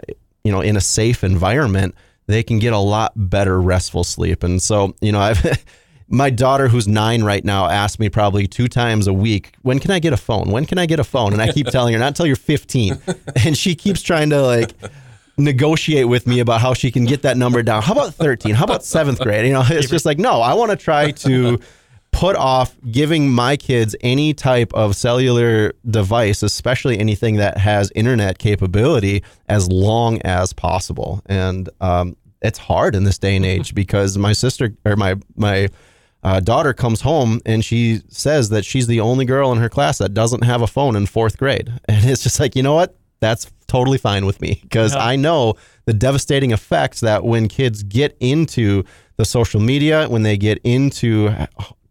you 0.43 0.51
know, 0.51 0.61
in 0.61 0.75
a 0.75 0.81
safe 0.81 1.23
environment, 1.23 1.95
they 2.27 2.43
can 2.43 2.59
get 2.59 2.73
a 2.73 2.77
lot 2.77 3.13
better 3.15 3.61
restful 3.61 4.03
sleep. 4.03 4.43
And 4.43 4.61
so, 4.61 4.95
you 5.01 5.11
know, 5.11 5.19
I've 5.21 5.63
my 6.11 6.29
daughter 6.29 6.67
who's 6.67 6.89
9 6.89 7.23
right 7.23 7.43
now 7.43 7.67
asked 7.67 7.97
me 7.99 8.09
probably 8.09 8.45
two 8.45 8.67
times 8.67 9.07
a 9.07 9.13
week, 9.13 9.53
"When 9.61 9.79
can 9.79 9.91
I 9.91 9.99
get 9.99 10.11
a 10.11 10.17
phone? 10.17 10.51
When 10.51 10.65
can 10.65 10.77
I 10.77 10.85
get 10.85 10.99
a 10.99 11.05
phone?" 11.05 11.31
And 11.33 11.41
I 11.41 11.51
keep 11.51 11.67
telling 11.71 11.93
her, 11.93 11.99
"Not 11.99 12.09
until 12.09 12.25
you're 12.25 12.35
15." 12.35 12.97
And 13.45 13.57
she 13.57 13.75
keeps 13.75 14.01
trying 14.01 14.29
to 14.31 14.41
like 14.41 14.73
negotiate 15.37 16.09
with 16.09 16.27
me 16.27 16.39
about 16.39 16.59
how 16.61 16.73
she 16.73 16.91
can 16.91 17.05
get 17.05 17.21
that 17.21 17.37
number 17.37 17.63
down. 17.63 17.81
How 17.81 17.93
about 17.93 18.13
13? 18.13 18.53
How 18.53 18.65
about 18.65 18.81
7th 18.81 19.19
grade? 19.19 19.47
You 19.47 19.53
know, 19.53 19.63
it's 19.65 19.89
just 19.89 20.05
like, 20.05 20.19
"No, 20.19 20.41
I 20.41 20.53
want 20.53 20.71
to 20.71 20.77
try 20.77 21.11
to 21.11 21.59
put 22.11 22.35
off 22.35 22.75
giving 22.91 23.31
my 23.31 23.57
kids 23.57 23.95
any 24.01 24.33
type 24.33 24.73
of 24.73 24.95
cellular 24.95 25.73
device, 25.89 26.43
especially 26.43 26.99
anything 26.99 27.37
that 27.37 27.57
has 27.57 27.91
internet 27.95 28.37
capability, 28.37 29.23
as 29.47 29.69
long 29.69 30.21
as 30.23 30.53
possible. 30.53 31.21
And 31.25 31.69
um, 31.79 32.15
it's 32.41 32.59
hard 32.59 32.95
in 32.95 33.03
this 33.03 33.17
day 33.17 33.35
and 33.35 33.45
age 33.45 33.73
because 33.75 34.17
my 34.17 34.33
sister 34.33 34.75
or 34.85 34.95
my 34.95 35.15
my 35.35 35.69
uh, 36.23 36.39
daughter 36.39 36.73
comes 36.73 37.01
home 37.01 37.41
and 37.47 37.65
she 37.65 38.01
says 38.09 38.49
that 38.49 38.63
she's 38.63 38.85
the 38.85 38.99
only 38.99 39.25
girl 39.25 39.51
in 39.51 39.57
her 39.57 39.69
class 39.69 39.97
that 39.97 40.13
doesn't 40.13 40.43
have 40.43 40.61
a 40.61 40.67
phone 40.67 40.95
in 40.95 41.05
fourth 41.05 41.37
grade, 41.37 41.71
and 41.85 42.05
it's 42.05 42.23
just 42.23 42.39
like 42.39 42.55
you 42.55 42.63
know 42.63 42.75
what. 42.75 42.95
That's 43.19 43.51
totally 43.67 43.99
fine 43.99 44.25
with 44.25 44.41
me 44.41 44.59
because 44.63 44.95
yeah. 44.95 45.05
I 45.05 45.15
know 45.15 45.53
the 45.85 45.93
devastating 45.93 46.49
effects 46.49 47.01
that 47.01 47.23
when 47.23 47.47
kids 47.47 47.83
get 47.83 48.17
into 48.19 48.83
the 49.21 49.25
social 49.25 49.59
media, 49.59 50.07
when 50.09 50.23
they 50.23 50.35
get 50.35 50.57
into 50.63 51.31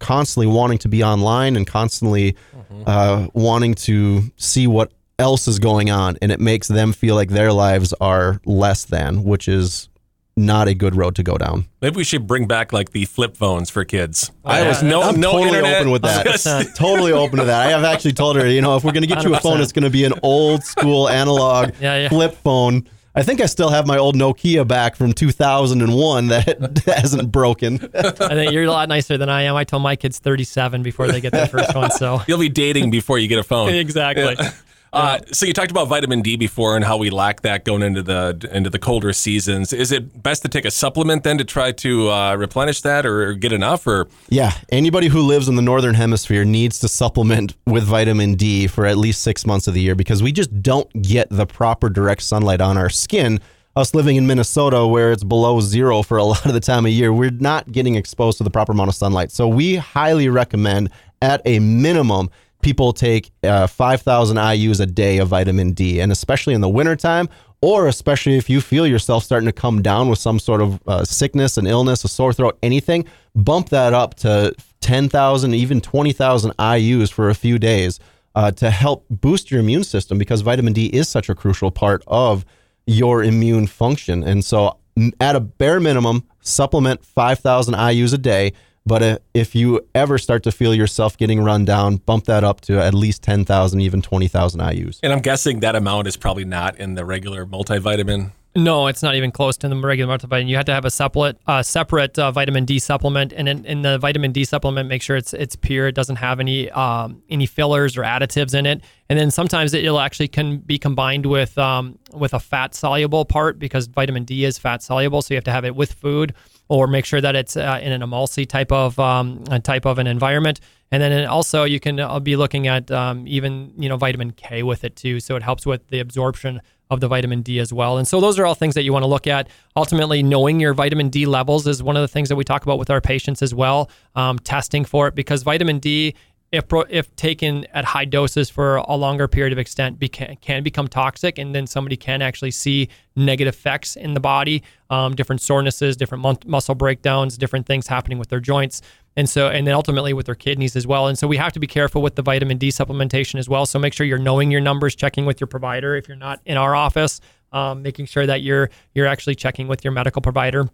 constantly 0.01 0.49
wanting 0.49 0.79
to 0.79 0.89
be 0.89 1.05
online 1.05 1.55
and 1.55 1.65
constantly 1.65 2.33
mm-hmm. 2.33 2.83
uh, 2.87 3.29
wanting 3.35 3.75
to 3.75 4.23
see 4.37 4.67
what 4.67 4.91
else 5.21 5.47
is 5.47 5.61
going 5.61 5.91
on, 5.91 6.19
and 6.21 6.33
it 6.33 6.41
makes 6.41 6.67
them 6.67 6.93
feel 6.93 7.15
like 7.15 7.29
their 7.29 7.53
lives 7.53 7.95
are 8.01 8.41
less 8.45 8.85
than, 8.85 9.23
which 9.23 9.47
is 9.47 9.89
not 10.37 10.67
a 10.67 10.75
good 10.75 10.97
road 10.97 11.15
to 11.17 11.23
go 11.23 11.37
down. 11.37 11.67
Maybe 11.81 11.99
we 11.99 12.05
should 12.05 12.27
bring 12.27 12.49
back 12.49 12.73
like 12.73 12.91
the 12.91 13.05
flip 13.05 13.37
phones 13.37 13.71
for 13.71 13.85
kids. 13.85 14.33
Oh, 14.45 14.51
I 14.51 14.67
was 14.67 14.83
no, 14.83 15.03
I'm 15.03 15.21
no 15.21 15.33
totally 15.33 15.59
internet. 15.59 15.81
open 15.81 15.93
with 15.93 16.03
that. 16.03 16.73
totally 16.77 17.13
open 17.13 17.39
to 17.39 17.45
that. 17.45 17.67
I 17.67 17.71
have 17.71 17.85
actually 17.85 18.15
told 18.15 18.37
her, 18.37 18.49
you 18.49 18.63
know, 18.63 18.77
if 18.77 18.83
we're 18.83 18.93
going 18.93 19.03
to 19.03 19.09
get 19.09 19.23
you 19.25 19.35
a 19.35 19.41
phone, 19.41 19.61
it's 19.61 19.73
going 19.73 19.85
to 19.85 19.91
be 19.91 20.05
an 20.05 20.15
old 20.23 20.65
school 20.65 21.09
analog 21.21 21.75
yeah, 21.81 22.03
yeah. 22.03 22.09
flip 22.09 22.35
phone 22.35 22.89
I 23.13 23.25
think 23.25 23.41
I 23.41 23.47
still 23.47 23.71
have 23.71 23.89
my 23.89 23.99
old 23.99 24.15
Nokia 24.15 24.67
back 24.67 24.95
from 24.95 25.13
2001 25.13 26.29
that 26.29 26.83
hasn't 26.87 27.33
broken. 27.33 27.91
I 27.93 28.11
think 28.13 28.53
you're 28.53 28.65
a 28.65 28.71
lot 28.71 28.89
nicer 28.89 29.19
than 29.19 29.29
I 29.29 29.43
am. 29.43 29.57
I 29.57 29.65
tell 29.65 29.81
my 29.81 29.97
kids 29.97 30.21
37 30.21 30.85
before 30.85 31.09
they 31.09 31.21
get 31.21 31.33
their 31.33 31.49
first 31.49 31.73
phone. 31.73 31.91
So 31.91 32.21
you'll 32.29 32.39
be 32.39 32.49
dating 32.49 32.91
before 32.91 33.19
you 33.19 33.27
get 33.27 33.41
a 33.41 33.43
phone. 33.43 33.69
exactly. 33.75 34.37
Yeah. 34.39 34.53
Uh, 34.93 35.21
so 35.33 35.47
you 35.47 35.53
talked 35.53 35.71
about 35.71 35.89
vitamin 35.89 36.21
D 36.21 36.37
before 36.37 36.75
and 36.75 36.85
how 36.85 36.97
we 36.97 37.11
lack 37.11 37.43
that 37.43 37.65
going 37.65 37.83
into 37.83 38.03
the 38.03 38.49
into 38.53 38.71
the 38.71 38.79
colder 38.79 39.13
seasons. 39.13 39.73
Is 39.73 39.93
it 39.93 40.23
best 40.23 40.43
to 40.43 40.49
take 40.49 40.65
a 40.65 40.71
supplement 40.71 41.23
then 41.23 41.39
to 41.39 41.45
try 41.45 41.73
to 41.73 42.11
uh, 42.11 42.35
replenish 42.37 42.81
that 42.83 43.07
or 43.07 43.35
get 43.35 43.53
enough? 43.53 43.87
Or 43.87 44.09
yeah, 44.29 44.53
anybody 44.71 45.09
who 45.09 45.21
lives 45.23 45.49
in 45.49 45.57
the 45.57 45.63
northern 45.63 45.95
hemisphere 45.95 46.45
needs 46.45 46.81
to 46.81 46.89
supplement 46.89 47.55
with 47.67 47.85
vitamin 47.85 48.35
D 48.35 48.67
for 48.67 48.87
at 48.87 48.99
least 48.99 49.23
six 49.23 49.47
months 49.47 49.69
of 49.69 49.75
the 49.75 49.81
year 49.81 49.95
because 49.95 50.23
we 50.23 50.33
just 50.33 50.63
don't 50.63 50.91
get 51.03 51.29
the 51.31 51.47
proper 51.47 51.89
direct 51.89 52.23
sunlight 52.23 52.61
on 52.61 52.77
our 52.77 52.91
skin. 52.91 53.41
Us 53.77 53.95
living 53.95 54.17
in 54.17 54.27
Minnesota, 54.27 54.85
where 54.85 55.13
it's 55.13 55.23
below 55.23 55.61
zero 55.61 56.03
for 56.03 56.19
a 56.19 56.25
lot 56.33 56.45
of 56.45 56.53
the 56.53 56.61
time 56.61 56.85
of 56.85 56.91
year, 56.91 57.13
we're 57.13 57.31
not 57.31 57.71
getting 57.71 57.95
exposed 57.95 58.39
to 58.39 58.45
the 58.45 58.51
proper 58.51 58.73
amount 58.73 58.89
of 58.89 58.97
sunlight. 58.97 59.31
So 59.31 59.47
we 59.47 59.77
highly 59.77 60.29
recommend, 60.29 60.91
at 61.23 61.43
a 61.45 61.59
minimum 61.59 62.31
people 62.63 62.93
take 62.93 63.31
uh, 63.43 63.67
5,000 63.67 64.37
IUs 64.37 64.81
a 64.81 64.87
day 64.87 65.19
of 65.19 65.29
vitamin 65.29 65.73
D. 65.73 66.01
And 66.01 66.13
especially 66.13 66.55
in 66.55 66.61
the 66.61 66.69
wintertime, 66.69 67.29
or 67.63 67.89
especially 67.89 68.37
if 68.37 68.49
you 68.49 68.61
feel 68.61 68.87
yourself 68.87 69.25
starting 69.25 69.47
to 69.47 69.53
come 69.53 69.83
down 69.83 70.09
with 70.09 70.19
some 70.19 70.39
sort 70.39 70.63
of 70.63 70.81
uh, 70.87 71.05
sickness, 71.05 71.57
an 71.59 71.67
illness, 71.67 72.05
a 72.05 72.09
sore 72.09 72.33
throat, 72.33 72.59
anything, 72.63 73.05
bump 73.35 73.69
that 73.69 73.93
up 73.93 74.15
to 74.15 74.55
10,000, 74.81 75.55
even 75.55 75.81
20,000 75.81 76.57
IUs 76.57 77.13
for 77.13 77.29
a 77.29 77.35
few 77.35 77.59
days 77.59 78.01
uh, 78.35 78.51
to 78.53 78.71
help 78.71 79.05
boost 79.11 79.51
your 79.51 79.61
immune 79.61 79.85
system 79.85 80.17
because 80.17 80.41
vitamin 80.41 80.73
D 80.73 80.87
is 80.87 81.09
such 81.09 81.29
a 81.29 81.35
crucial 81.35 81.71
part 81.71 82.03
of 82.07 82.45
your 82.87 83.23
immune 83.23 83.67
function. 83.67 84.23
And 84.23 84.45
so, 84.45 84.79
at 85.21 85.37
a 85.37 85.41
bare 85.41 85.81
minimum, 85.81 86.27
supplement 86.41 87.05
5,000 87.05 87.75
IUs 87.75 88.15
a 88.15 88.19
day 88.19 88.53
but 88.87 89.23
if 89.35 89.55
you 89.55 89.87
ever 89.95 90.19
start 90.19 90.43
to 90.45 90.53
feel 90.53 90.75
yourself 90.75 91.17
getting 91.17 91.43
run 91.43 91.65
down, 91.65 91.97
bump 91.97 92.25
that 92.25 92.45
up 92.45 92.61
to 92.63 92.83
at 92.83 92.95
least 92.95 93.23
10,000, 93.23 93.81
even 93.81 94.03
20,000 94.03 94.61
IUs. 94.61 95.01
And 95.03 95.13
I'm 95.13 95.21
guessing 95.21 95.61
that 95.61 95.77
amount 95.77 96.07
is 96.07 96.17
probably 96.17 96.45
not 96.45 96.79
in 96.79 96.95
the 96.95 97.05
regular 97.05 97.47
multivitamin 97.47 98.33
No, 98.57 98.89
it's 98.89 99.03
not 99.03 99.15
even 99.15 99.31
close 99.31 99.57
to 99.59 99.69
the 99.69 99.77
regular 99.77 100.17
multivitamin. 100.17 100.49
You 100.49 100.57
have 100.57 100.65
to 100.65 100.73
have 100.73 100.85
a 100.85 100.91
separate, 100.91 101.39
uh, 101.47 101.63
separate 101.63 102.19
uh, 102.19 102.33
vitamin 102.33 102.65
D 102.65 102.79
supplement, 102.79 103.33
and 103.33 103.49
in, 103.49 103.65
in, 103.65 103.83
the 103.83 103.99
vitamin 103.99 104.33
D 104.33 104.45
supplement, 104.45 104.89
make 104.89 105.03
sure 105.03 105.17
it's 105.17 105.33
it's 105.35 105.55
pure. 105.55 105.87
It 105.87 105.95
doesn't 105.95 106.17
have 106.17 106.41
any 106.41 106.69
um, 106.71 107.23
any 107.29 107.47
fillers 107.47 107.97
or 107.97 108.03
additives 108.03 108.55
in 108.55 108.67
it. 108.67 108.83
And 109.09 109.17
then 109.19 109.31
sometimes 109.31 109.73
it'll 109.73 110.01
actually 110.01 110.29
can 110.29 110.59
be 110.59 110.79
combined 110.79 111.27
with 111.27 111.57
um, 111.59 111.97
with 112.13 112.35
a 112.35 112.41
fat 112.41 112.75
soluble 112.75 113.25
part 113.25 113.61
because 113.61 113.87
vitamin 113.87 114.25
D 114.25 114.45
is 114.45 114.59
fat 114.59 114.83
soluble, 114.83 115.23
so 115.23 115.33
you 115.33 115.37
have 115.37 115.45
to 115.45 115.53
have 115.53 115.65
it 115.65 115.77
with 115.77 115.93
food 115.93 116.35
or 116.71 116.87
make 116.87 117.05
sure 117.05 117.21
that 117.21 117.35
it's 117.35 117.57
uh, 117.57 117.81
in 117.83 117.91
an 117.91 118.01
emulsi 118.01 118.49
type 118.49 118.71
of 118.71 118.99
um, 118.99 119.43
type 119.63 119.85
of 119.85 119.99
an 119.99 120.07
environment. 120.07 120.61
And 120.93 121.03
then 121.03 121.27
also 121.27 121.65
you 121.65 121.81
can 121.81 121.99
uh, 121.99 122.21
be 122.21 122.37
looking 122.37 122.69
at 122.69 122.91
um, 122.93 123.27
even 123.27 123.73
you 123.77 123.89
know 123.89 123.97
vitamin 123.97 124.31
K 124.31 124.63
with 124.63 124.85
it 124.85 124.95
too, 124.97 125.19
so 125.21 125.37
it 125.37 125.43
helps 125.43 125.67
with 125.67 125.89
the 125.89 125.99
absorption 125.99 126.63
of 126.89 127.01
the 127.01 127.09
vitamin 127.09 127.43
D 127.43 127.59
as 127.59 127.73
well. 127.73 127.99
And 127.99 128.07
so 128.07 128.21
those 128.21 128.39
are 128.39 128.47
all 128.47 128.55
things 128.55 128.75
that 128.75 128.85
you 128.85 128.93
want 128.93 129.03
to 129.03 129.09
look 129.09 129.27
at. 129.27 129.49
Ultimately, 129.77 130.23
knowing 130.23 130.61
your 130.61 130.73
vitamin 130.73 131.09
D 131.09 131.27
levels 131.27 131.67
is 131.67 131.83
one 131.83 131.97
of 131.97 132.03
the 132.03 132.09
things 132.09 132.29
that 132.29 132.37
we 132.37 132.45
talk 132.45 132.63
about 132.63 132.79
with 132.79 132.89
our 132.91 133.01
patients 133.01 133.43
as 133.43 133.53
well. 133.53 133.91
Um, 134.15 134.39
testing 134.39 134.85
for 134.85 135.09
it 135.09 135.17
because 135.17 135.43
vitamin 135.43 135.81
D 135.81 136.15
if 136.53 136.65
if 136.89 137.15
taken 137.17 137.65
at 137.73 137.85
high 137.85 138.05
doses 138.05 138.51
for 138.51 138.77
a 138.77 138.97
longer 138.97 139.29
period 139.29 139.53
of 139.53 139.59
extent 139.59 139.99
beca- 139.99 140.41
can 140.41 140.63
become 140.63 140.89
toxic 140.89 141.39
and 141.39 141.55
then 141.55 141.67
somebody 141.67 141.97
can 141.97 142.23
actually 142.23 142.51
see 142.51 142.89
negative 143.15 143.55
effects 143.55 143.97
in 143.97 144.15
the 144.15 144.21
body 144.21 144.63
um, 144.91 145.15
different 145.15 145.41
sorenesses 145.41 145.97
different 145.97 146.23
mon- 146.23 146.39
muscle 146.47 146.75
breakdowns 146.75 147.39
different 147.39 147.67
things 147.67 147.87
happening 147.87 148.19
with 148.19 148.29
their 148.29 148.41
joints 148.41 148.83
and 149.17 149.29
so 149.29 149.49
and 149.49 149.67
then 149.67 149.75
ultimately 149.75 150.13
with 150.13 150.27
their 150.27 150.35
kidneys 150.35 150.75
as 150.75 150.87
well 150.87 151.07
and 151.07 151.19
so 151.19 151.29
we 151.29 151.37
have 151.37 151.53
to 151.53 151.61
be 151.61 151.67
careful 151.67 152.03
with 152.03 152.17
the 152.17 152.23
vitamin 152.23 152.59
d 152.59 152.69
supplementation 152.69 153.39
as 153.39 153.49
well 153.49 153.65
so 153.65 153.79
make 153.79 153.93
sure 153.93 154.05
you're 154.05 154.19
knowing 154.19 154.51
your 154.51 154.61
numbers 154.61 154.97
checking 154.97 155.27
with 155.27 155.41
your 155.41 155.47
provider 155.47 155.95
if 155.95 156.09
you're 156.09 156.17
not 156.17 156.41
in 156.47 156.57
our 156.57 156.75
office 156.75 157.21
um, 157.53 157.83
making 157.83 158.07
sure 158.07 158.27
that 158.27 158.43
you're 158.43 158.71
you're 158.95 159.07
actually 159.07 159.35
checking 159.35 159.69
with 159.69 159.85
your 159.85 159.93
medical 159.93 160.21
provider 160.21 160.69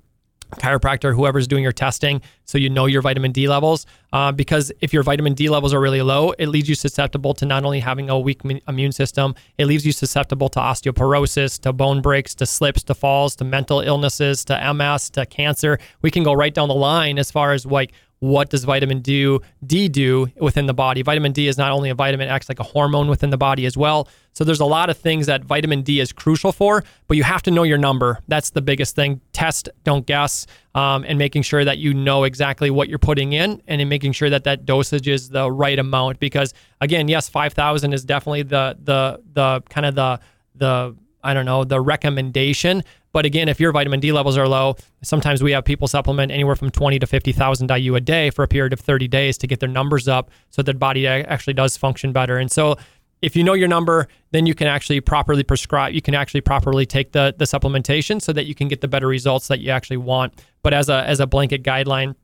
chiropractor, 0.52 1.14
whoever's 1.14 1.46
doing 1.46 1.62
your 1.62 1.72
testing, 1.72 2.20
so 2.44 2.58
you 2.58 2.70
know 2.70 2.86
your 2.86 3.02
vitamin 3.02 3.32
D 3.32 3.48
levels. 3.48 3.86
Uh, 4.12 4.32
because 4.32 4.72
if 4.80 4.92
your 4.92 5.02
vitamin 5.02 5.34
D 5.34 5.48
levels 5.48 5.74
are 5.74 5.80
really 5.80 6.02
low, 6.02 6.30
it 6.32 6.46
leaves 6.46 6.68
you 6.68 6.74
susceptible 6.74 7.34
to 7.34 7.44
not 7.44 7.64
only 7.64 7.80
having 7.80 8.08
a 8.08 8.18
weak 8.18 8.40
immune 8.68 8.92
system, 8.92 9.34
it 9.58 9.66
leaves 9.66 9.84
you 9.84 9.92
susceptible 9.92 10.48
to 10.50 10.60
osteoporosis, 10.60 11.60
to 11.60 11.72
bone 11.72 12.00
breaks, 12.00 12.34
to 12.36 12.46
slips, 12.46 12.82
to 12.84 12.94
falls, 12.94 13.36
to 13.36 13.44
mental 13.44 13.80
illnesses, 13.80 14.44
to 14.44 14.74
MS, 14.74 15.10
to 15.10 15.26
cancer. 15.26 15.78
We 16.02 16.10
can 16.10 16.22
go 16.22 16.32
right 16.32 16.54
down 16.54 16.68
the 16.68 16.74
line 16.74 17.18
as 17.18 17.30
far 17.30 17.52
as 17.52 17.66
like 17.66 17.92
what 18.26 18.50
does 18.50 18.64
vitamin 18.64 19.00
D 19.00 19.88
do 19.88 20.26
within 20.36 20.66
the 20.66 20.74
body? 20.74 21.02
Vitamin 21.02 21.32
D 21.32 21.46
is 21.46 21.56
not 21.56 21.70
only 21.70 21.90
a 21.90 21.94
vitamin, 21.94 22.26
it 22.26 22.30
acts 22.30 22.48
like 22.48 22.58
a 22.58 22.64
hormone 22.64 23.08
within 23.08 23.30
the 23.30 23.36
body 23.36 23.66
as 23.66 23.76
well. 23.76 24.08
So 24.32 24.42
there's 24.42 24.60
a 24.60 24.66
lot 24.66 24.90
of 24.90 24.98
things 24.98 25.26
that 25.26 25.44
vitamin 25.44 25.82
D 25.82 26.00
is 26.00 26.12
crucial 26.12 26.50
for, 26.50 26.82
but 27.06 27.16
you 27.16 27.22
have 27.22 27.42
to 27.42 27.50
know 27.52 27.62
your 27.62 27.78
number. 27.78 28.18
That's 28.26 28.50
the 28.50 28.60
biggest 28.60 28.96
thing. 28.96 29.20
Test, 29.32 29.68
don't 29.84 30.04
guess, 30.06 30.46
um, 30.74 31.04
and 31.06 31.18
making 31.18 31.42
sure 31.42 31.64
that 31.64 31.78
you 31.78 31.94
know 31.94 32.24
exactly 32.24 32.68
what 32.68 32.88
you're 32.88 32.98
putting 32.98 33.32
in, 33.32 33.62
and 33.68 33.80
in 33.80 33.88
making 33.88 34.12
sure 34.12 34.28
that 34.28 34.44
that 34.44 34.66
dosage 34.66 35.06
is 35.06 35.28
the 35.28 35.50
right 35.50 35.78
amount. 35.78 36.18
Because 36.18 36.52
again, 36.80 37.06
yes, 37.06 37.28
5,000 37.28 37.92
is 37.92 38.04
definitely 38.04 38.42
the 38.42 38.76
the 38.82 39.22
the 39.32 39.62
kind 39.70 39.86
of 39.86 39.94
the 39.94 40.20
the 40.56 40.96
I 41.26 41.34
don't 41.34 41.44
know 41.44 41.64
the 41.64 41.80
recommendation, 41.80 42.82
but 43.12 43.26
again, 43.26 43.48
if 43.48 43.58
your 43.58 43.72
vitamin 43.72 44.00
D 44.00 44.12
levels 44.12 44.36
are 44.36 44.46
low, 44.48 44.76
sometimes 45.02 45.42
we 45.42 45.52
have 45.52 45.64
people 45.64 45.88
supplement 45.88 46.30
anywhere 46.30 46.54
from 46.54 46.70
20 46.70 46.98
to 46.98 47.06
50,000 47.06 47.70
IU 47.70 47.94
a 47.94 48.00
day 48.00 48.30
for 48.30 48.42
a 48.42 48.48
period 48.48 48.72
of 48.72 48.80
30 48.80 49.08
days 49.08 49.38
to 49.38 49.46
get 49.46 49.60
their 49.60 49.68
numbers 49.68 50.06
up 50.06 50.30
so 50.50 50.62
their 50.62 50.74
body 50.74 51.06
actually 51.06 51.54
does 51.54 51.76
function 51.76 52.12
better. 52.12 52.36
And 52.36 52.50
so 52.50 52.76
if 53.22 53.34
you 53.34 53.42
know 53.42 53.54
your 53.54 53.68
number, 53.68 54.08
then 54.32 54.46
you 54.46 54.54
can 54.54 54.66
actually 54.66 55.00
properly 55.00 55.42
prescribe, 55.42 55.94
you 55.94 56.02
can 56.02 56.14
actually 56.14 56.42
properly 56.42 56.84
take 56.86 57.12
the, 57.12 57.34
the 57.38 57.44
supplementation 57.44 58.20
so 58.20 58.32
that 58.32 58.44
you 58.46 58.54
can 58.54 58.68
get 58.68 58.80
the 58.80 58.88
better 58.88 59.06
results 59.08 59.48
that 59.48 59.60
you 59.60 59.70
actually 59.70 59.96
want. 59.96 60.44
But 60.62 60.74
as 60.74 60.88
a, 60.88 61.02
as 61.06 61.20
a 61.20 61.26
blanket 61.26 61.62
guideline, 61.62 62.14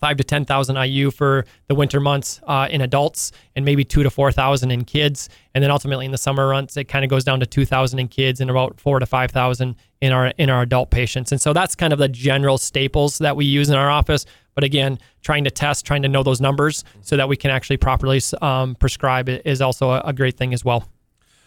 five 0.00 0.16
to 0.16 0.24
10,000 0.24 0.76
IU 0.76 1.10
for 1.10 1.44
the 1.68 1.74
winter 1.74 2.00
months 2.00 2.40
uh, 2.46 2.66
in 2.70 2.80
adults 2.80 3.32
and 3.54 3.64
maybe 3.64 3.84
two 3.84 4.02
to 4.02 4.10
4,000 4.10 4.70
in 4.70 4.84
kids. 4.84 5.28
And 5.54 5.62
then 5.62 5.70
ultimately 5.70 6.06
in 6.06 6.12
the 6.12 6.18
summer 6.18 6.52
months, 6.52 6.76
it 6.76 6.84
kind 6.84 7.04
of 7.04 7.10
goes 7.10 7.24
down 7.24 7.40
to 7.40 7.46
2,000 7.46 7.98
in 7.98 8.08
kids 8.08 8.40
and 8.40 8.50
about 8.50 8.80
four 8.80 8.98
to 8.98 9.06
5,000 9.06 9.76
in 10.00 10.12
our, 10.12 10.28
in 10.38 10.48
our 10.48 10.62
adult 10.62 10.90
patients. 10.90 11.32
And 11.32 11.40
so 11.40 11.52
that's 11.52 11.74
kind 11.74 11.92
of 11.92 11.98
the 11.98 12.08
general 12.08 12.56
staples 12.56 13.18
that 13.18 13.36
we 13.36 13.44
use 13.44 13.68
in 13.68 13.76
our 13.76 13.90
office. 13.90 14.24
But 14.54 14.64
again, 14.64 14.98
trying 15.22 15.44
to 15.44 15.50
test, 15.50 15.84
trying 15.84 16.02
to 16.02 16.08
know 16.08 16.22
those 16.22 16.40
numbers 16.40 16.82
so 17.02 17.16
that 17.16 17.28
we 17.28 17.36
can 17.36 17.50
actually 17.50 17.76
properly 17.76 18.20
um, 18.40 18.74
prescribe 18.76 19.28
is 19.28 19.60
also 19.60 19.90
a, 19.90 20.00
a 20.06 20.12
great 20.12 20.36
thing 20.36 20.54
as 20.54 20.64
well. 20.64 20.88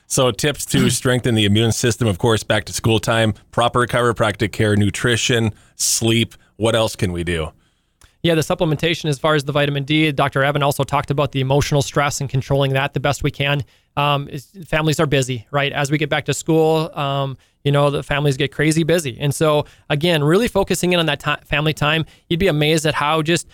So, 0.08 0.32
tips 0.32 0.66
to 0.68 0.90
strengthen 0.92 1.34
the 1.34 1.46
immune 1.46 1.72
system, 1.72 2.08
of 2.08 2.20
course, 2.20 2.44
back 2.44 2.66
to 2.66 2.74
school 2.74 3.00
time, 3.00 3.34
proper 3.52 3.88
chiropractic 3.88 4.52
care, 4.52 4.76
nutrition, 4.76 5.54
sleep. 5.76 6.36
What 6.58 6.76
else 6.76 6.96
can 6.96 7.12
we 7.12 7.24
do? 7.24 7.52
Yeah, 8.24 8.36
the 8.36 8.42
supplementation 8.42 9.10
as 9.10 9.20
far 9.20 9.36
as 9.36 9.44
the 9.44 9.52
vitamin 9.52 9.84
D, 9.84 10.10
Dr. 10.14 10.44
Evan 10.44 10.64
also 10.64 10.86
talked 10.86 11.12
about 11.12 11.34
the 11.34 11.42
emotional 11.42 11.82
stress 11.82 12.22
and 12.22 12.30
controlling 12.30 12.72
that 12.72 12.94
the 12.94 13.02
best 13.02 13.22
we 13.22 13.30
can. 13.30 13.64
Um, 13.98 14.30
is, 14.30 14.48
families 14.66 15.02
are 15.02 15.06
busy, 15.06 15.46
right? 15.52 15.74
As 15.74 15.92
we 15.92 15.98
get 15.98 16.10
back 16.10 16.24
to 16.26 16.34
school, 16.34 16.90
um, 16.98 17.38
you 17.66 17.72
know, 17.72 17.90
the 17.90 18.02
families 18.02 18.38
get 18.38 18.54
crazy 18.54 18.84
busy. 18.84 19.18
And 19.20 19.36
so, 19.36 19.66
again, 19.90 20.24
really 20.24 20.48
focusing 20.48 20.94
in 20.94 21.00
on 21.02 21.06
that 21.08 21.20
t- 21.20 21.46
family 21.46 21.74
time, 21.74 22.06
you'd 22.30 22.40
be 22.40 22.48
amazed 22.48 22.86
at 22.86 22.94
how 22.94 23.22
just 23.22 23.46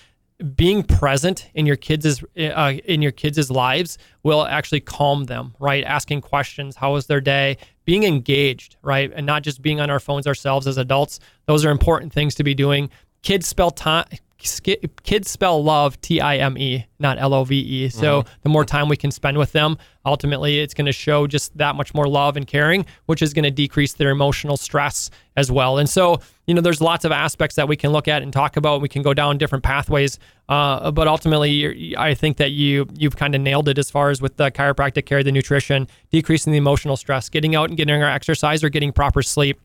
being 0.55 0.83
present 0.83 1.49
in 1.55 1.65
your 1.65 1.75
kids' 1.75 2.23
uh, 2.37 2.73
in 2.85 3.01
your 3.01 3.11
kids' 3.11 3.49
lives 3.49 3.97
will 4.21 4.45
actually 4.45 4.81
calm 4.81 5.25
them, 5.25 5.55
right? 5.59 5.83
Asking 5.83 6.21
questions, 6.21 6.75
how 6.75 6.93
was 6.93 7.07
their 7.07 7.19
day? 7.19 7.57
Being 7.85 8.03
engaged, 8.03 8.77
right? 8.83 9.11
And 9.15 9.25
not 9.25 9.41
just 9.41 9.63
being 9.63 9.79
on 9.79 9.89
our 9.89 9.99
phones 9.99 10.27
ourselves 10.27 10.67
as 10.67 10.77
adults. 10.77 11.19
Those 11.47 11.65
are 11.65 11.71
important 11.71 12.13
things 12.13 12.35
to 12.35 12.43
be 12.43 12.53
doing. 12.53 12.91
Kids 13.23 13.47
spell 13.47 13.71
time 13.71 14.05
kids 14.39 15.29
spell 15.29 15.63
love 15.63 15.99
T 16.01 16.21
I 16.21 16.37
M 16.37 16.57
E, 16.57 16.85
not 16.99 17.19
L 17.19 17.33
O 17.33 17.43
V 17.43 17.59
E. 17.59 17.89
So 17.89 18.21
mm-hmm. 18.21 18.29
the 18.43 18.49
more 18.49 18.63
time 18.63 18.87
we 18.87 18.95
can 18.95 19.11
spend 19.11 19.37
with 19.37 19.51
them, 19.51 19.77
ultimately 20.05 20.59
it's 20.59 20.73
going 20.73 20.85
to 20.85 20.93
show 20.93 21.27
just 21.27 21.57
that 21.57 21.75
much 21.75 21.93
more 21.93 22.07
love 22.07 22.37
and 22.37 22.47
caring, 22.47 22.85
which 23.07 23.21
is 23.21 23.33
going 23.33 23.43
to 23.43 23.51
decrease 23.51 23.93
their 23.93 24.09
emotional 24.09 24.55
stress 24.55 25.09
as 25.35 25.51
well. 25.51 25.77
And 25.77 25.89
so, 25.89 26.21
you 26.47 26.53
know, 26.53 26.61
there's 26.61 26.79
lots 26.79 27.03
of 27.03 27.11
aspects 27.11 27.55
that 27.57 27.67
we 27.67 27.75
can 27.75 27.91
look 27.91 28.07
at 28.07 28.21
and 28.21 28.31
talk 28.31 28.55
about. 28.55 28.81
We 28.81 28.89
can 28.89 29.01
go 29.01 29.13
down 29.13 29.37
different 29.37 29.63
pathways, 29.63 30.19
uh, 30.47 30.89
but 30.91 31.07
ultimately, 31.07 31.95
I 31.97 32.13
think 32.13 32.37
that 32.37 32.51
you 32.51 32.87
you've 32.97 33.17
kind 33.17 33.35
of 33.35 33.41
nailed 33.41 33.67
it 33.67 33.77
as 33.77 33.91
far 33.91 34.09
as 34.09 34.21
with 34.21 34.37
the 34.37 34.51
chiropractic 34.51 35.05
care, 35.05 35.21
the 35.21 35.31
nutrition, 35.31 35.87
decreasing 36.11 36.51
the 36.51 36.57
emotional 36.57 36.95
stress, 36.95 37.29
getting 37.29 37.55
out 37.55 37.69
and 37.69 37.77
getting 37.77 38.01
our 38.01 38.09
exercise 38.09 38.63
or 38.63 38.69
getting 38.69 38.91
proper 38.93 39.21
sleep 39.21 39.59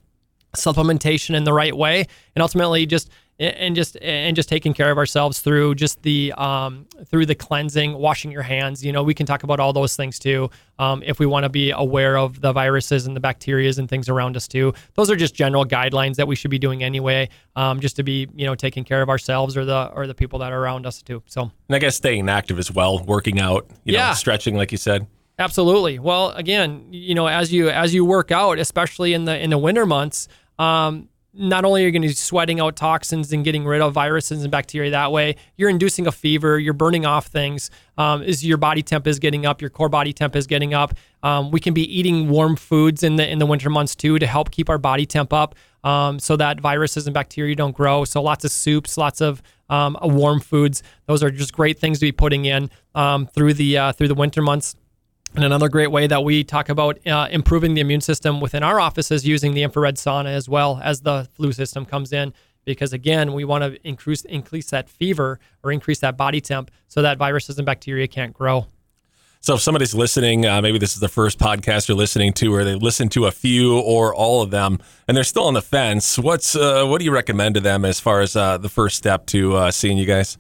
supplementation 0.55 1.35
in 1.35 1.45
the 1.45 1.53
right 1.53 1.77
way 1.77 2.07
and 2.35 2.43
ultimately 2.43 2.87
just 2.87 3.11
and 3.39 3.75
just 3.75 3.97
and 4.01 4.37
just 4.37 4.49
taking 4.49 4.73
care 4.73 4.91
of 4.91 4.99
ourselves 4.99 5.41
through 5.41 5.75
just 5.75 6.03
the 6.03 6.33
um, 6.37 6.87
through 7.07 7.27
the 7.27 7.35
cleansing, 7.35 7.95
washing 7.95 8.31
your 8.31 8.43
hands. 8.43 8.85
You 8.85 8.93
know, 8.93 9.03
we 9.03 9.15
can 9.15 9.27
talk 9.27 9.43
about 9.43 9.59
all 9.59 9.73
those 9.73 9.97
things 9.97 10.19
too. 10.19 10.51
Um, 10.79 11.03
if 11.05 11.19
we 11.19 11.27
want 11.27 11.45
to 11.45 11.49
be 11.49 11.71
aware 11.71 12.17
of 12.17 12.41
the 12.41 12.53
viruses 12.53 13.07
and 13.07 13.17
the 13.17 13.21
bacterias 13.21 13.79
and 13.79 13.89
things 13.89 14.09
around 14.09 14.37
us 14.37 14.47
too, 14.47 14.73
those 14.95 15.11
are 15.11 15.17
just 15.17 15.35
general 15.35 15.65
guidelines 15.65 16.17
that 16.17 16.29
we 16.29 16.37
should 16.37 16.51
be 16.51 16.59
doing 16.59 16.83
anyway, 16.85 17.29
um, 17.57 17.81
just 17.81 17.97
to 17.97 18.03
be 18.03 18.29
you 18.35 18.47
know 18.47 18.55
taking 18.55 18.85
care 18.85 19.03
of 19.03 19.09
ourselves 19.09 19.57
or 19.57 19.65
the 19.65 19.91
or 19.95 20.07
the 20.07 20.15
people 20.15 20.39
that 20.39 20.53
are 20.53 20.61
around 20.61 20.87
us 20.87 21.03
too. 21.03 21.23
So, 21.27 21.43
and 21.43 21.77
I 21.77 21.79
guess 21.79 21.97
staying 21.97 22.29
active 22.29 22.59
as 22.59 22.71
well, 22.71 23.03
working 23.05 23.41
out, 23.41 23.67
you 23.85 23.95
yeah. 23.95 24.09
know, 24.09 24.15
stretching, 24.15 24.57
like 24.57 24.71
you 24.71 24.79
said. 24.79 25.07
Absolutely. 25.39 25.99
Well, 25.99 26.31
again, 26.31 26.87
you 26.93 27.15
know, 27.15 27.27
as 27.27 27.53
you 27.53 27.69
as 27.69 27.93
you 27.93 28.05
work 28.05 28.31
out, 28.31 28.61
especially 28.61 29.15
in 29.15 29.25
the 29.25 29.37
in 29.37 29.51
the 29.51 29.59
winter 29.59 29.87
months, 29.87 30.29
um, 30.59 31.09
not 31.37 31.65
only 31.65 31.83
are 31.83 31.87
you 31.87 31.93
going 31.93 32.03
to 32.03 32.09
be 32.09 32.15
sweating 32.15 32.61
out 32.61 32.77
toxins 32.77 33.33
and 33.33 33.45
getting 33.45 33.65
rid 33.65 33.81
of 33.81 33.93
viruses 33.93 34.43
and 34.43 34.51
bacteria 34.51 34.91
that 34.93 35.11
way, 35.11 35.37
you're 35.57 35.69
inducing 35.69 36.07
a 36.07 36.13
fever, 36.13 36.59
you're 36.59 36.73
burning 36.73 37.05
off 37.05 37.27
things. 37.27 37.71
Um, 37.99 38.23
is 38.23 38.45
your 38.45 38.57
body 38.57 38.83
temp 38.83 39.07
is 39.07 39.19
getting 39.19 39.45
up, 39.45 39.61
your 39.61 39.71
core 39.71 39.89
body 39.89 40.13
temp 40.13 40.37
is 40.37 40.47
getting 40.47 40.75
up. 40.75 40.95
Um, 41.23 41.51
we 41.51 41.61
can 41.61 41.75
be 41.75 41.83
eating 41.83 42.29
warm 42.29 42.57
foods 42.57 43.03
in 43.03 43.17
the 43.17 43.29
in 43.29 43.39
the 43.39 43.47
winter 43.47 43.71
months 43.71 43.95
too 43.95 44.19
to 44.19 44.27
help 44.27 44.51
keep 44.51 44.69
our 44.69 44.79
body 44.79 45.07
temp 45.07 45.33
up, 45.33 45.55
um, 45.83 46.19
so 46.19 46.37
that 46.37 46.61
viruses 46.61 47.07
and 47.07 47.15
bacteria 47.15 47.55
don't 47.57 47.75
grow. 47.75 48.05
So 48.05 48.23
lots 48.23 48.45
of 48.45 48.51
soups, 48.51 48.97
lots 48.97 49.21
of 49.21 49.43
um, 49.69 49.97
warm 50.03 50.41
foods. 50.41 50.83
Those 51.07 51.23
are 51.23 51.31
just 51.31 51.53
great 51.53 51.79
things 51.79 51.99
to 52.01 52.07
be 52.07 52.13
putting 52.13 52.45
in 52.45 52.71
um, 52.95 53.27
through 53.27 53.55
the 53.55 53.79
uh, 53.79 53.93
through 53.93 54.09
the 54.09 54.15
winter 54.15 54.43
months. 54.43 54.77
And 55.35 55.45
another 55.45 55.69
great 55.69 55.91
way 55.91 56.07
that 56.07 56.23
we 56.23 56.45
talk 56.45 56.69
about 56.69 57.05
uh, 57.07 57.29
improving 57.31 57.75
the 57.75 57.81
immune 57.81 58.01
system 58.01 58.41
within 58.41 58.63
our 58.63 58.79
office 58.79 59.11
is 59.11 59.27
using 59.27 59.53
the 59.55 59.65
infrared 59.65 59.97
sauna 59.97 60.27
as 60.27 60.49
well 60.49 60.81
as 60.83 61.01
the 61.01 61.29
flu 61.33 61.51
system 61.53 61.85
comes 61.85 62.13
in. 62.13 62.33
Because 62.65 62.93
again, 62.93 63.33
we 63.33 63.45
want 63.45 63.65
to 63.65 63.87
increase 63.87 64.25
increase 64.25 64.71
that 64.71 64.89
fever 64.89 65.39
or 65.63 65.73
increase 65.73 65.99
that 65.99 66.17
body 66.17 66.41
temp 66.41 66.71
so 66.89 67.03
that 67.03 67.19
viruses 67.19 67.59
and 67.59 67.67
bacteria 67.67 68.07
can't 68.07 68.33
grow. 68.33 68.67
So 69.41 69.57
if 69.57 69.61
somebody's 69.61 69.95
listening, 69.95 70.47
uh, 70.47 70.63
maybe 70.63 70.79
this 70.79 70.95
is 70.95 71.01
the 71.01 71.09
first 71.09 71.39
podcast 71.39 71.89
you're 71.89 71.99
listening 71.99 72.33
to, 72.35 72.55
or 72.55 72.65
they 72.65 72.77
listen 72.77 73.11
to 73.11 73.27
a 73.27 73.31
few 73.31 73.79
or 73.79 74.15
all 74.15 74.41
of 74.41 74.51
them, 74.51 74.79
and 75.07 75.15
they're 75.15 75.23
still 75.23 75.45
on 75.45 75.53
the 75.53 75.61
fence. 75.61 76.19
What's 76.19 76.57
uh, 76.57 76.87
what 76.87 77.01
do 77.01 77.05
you 77.05 77.13
recommend 77.13 77.57
to 77.57 77.61
them 77.61 77.85
as 77.85 78.01
far 78.01 78.23
as 78.23 78.37
uh, 78.37 78.57
the 78.57 78.71
first 78.71 78.97
step 78.97 79.27
to 79.27 79.57
uh, 79.57 79.71
seeing 79.71 79.99
you 79.99 80.07
guys? 80.07 80.39